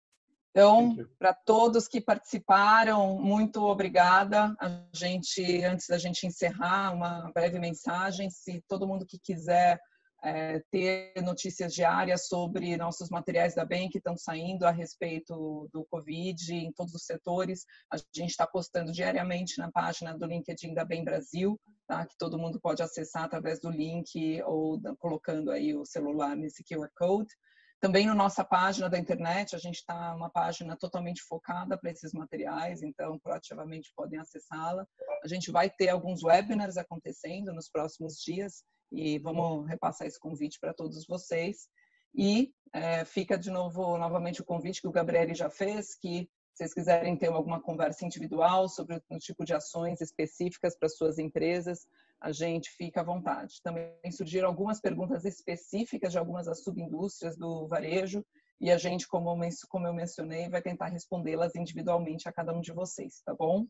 [0.53, 4.55] Então, para todos que participaram, muito obrigada.
[4.61, 8.31] A gente, antes da gente encerrar, uma breve mensagem.
[8.31, 9.81] Se todo mundo que quiser
[10.23, 15.85] é, ter notícias diárias sobre nossos materiais da BEM que estão saindo a respeito do
[15.87, 17.65] Covid em todos os setores.
[17.91, 22.07] A gente está postando diariamente na página do LinkedIn da BEM Brasil, tá?
[22.07, 26.89] que todo mundo pode acessar através do link ou colocando aí o celular nesse QR
[26.97, 27.35] Code.
[27.81, 32.13] Também na nossa página da internet, a gente está uma página totalmente focada para esses
[32.13, 34.87] materiais, então proativamente podem acessá-la.
[35.25, 40.59] A gente vai ter alguns webinars acontecendo nos próximos dias, e vamos repassar esse convite
[40.61, 41.69] para todos vocês.
[42.15, 46.65] E é, fica de novo, novamente, o convite que o Gabriele já fez, que se
[46.65, 51.87] vocês quiserem ter alguma conversa individual sobre o tipo de ações específicas para suas empresas,
[52.21, 53.63] a gente fica à vontade.
[53.63, 58.25] Também surgiram algumas perguntas específicas de algumas das subindústrias do varejo
[58.61, 63.23] e a gente, como, eu mencionei, vai tentar respondê-las individualmente a cada um de vocês,
[63.25, 63.67] tá bom?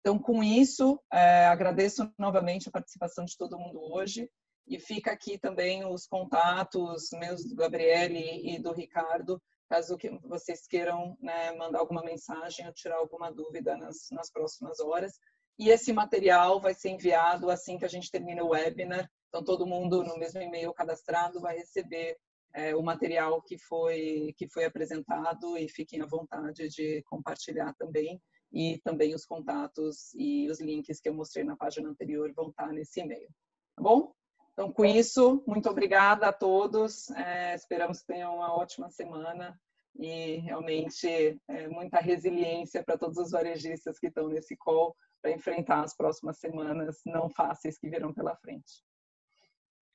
[0.00, 4.30] Então, com isso, é, agradeço novamente a participação de todo mundo hoje.
[4.66, 10.66] E fica aqui também os contatos meus do Gabriele e do Ricardo, caso que vocês
[10.66, 15.18] queiram né, mandar alguma mensagem ou tirar alguma dúvida nas, nas próximas horas.
[15.58, 19.08] E esse material vai ser enviado assim que a gente termina o webinar.
[19.28, 22.16] Então, todo mundo no mesmo e-mail cadastrado vai receber
[22.52, 28.20] é, o material que foi, que foi apresentado e fiquem à vontade de compartilhar também.
[28.52, 32.72] E também os contatos e os links que eu mostrei na página anterior vão estar
[32.72, 33.28] nesse e-mail.
[33.76, 34.12] Tá bom?
[34.52, 37.10] Então, com isso, muito obrigada a todos.
[37.10, 39.60] É, esperamos que tenham uma ótima semana
[39.96, 44.94] e realmente é, muita resiliência para todos os varejistas que estão nesse call
[45.24, 48.84] para enfrentar as próximas semanas não fáceis que virão pela frente.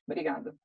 [0.08, 0.58] Obrigada.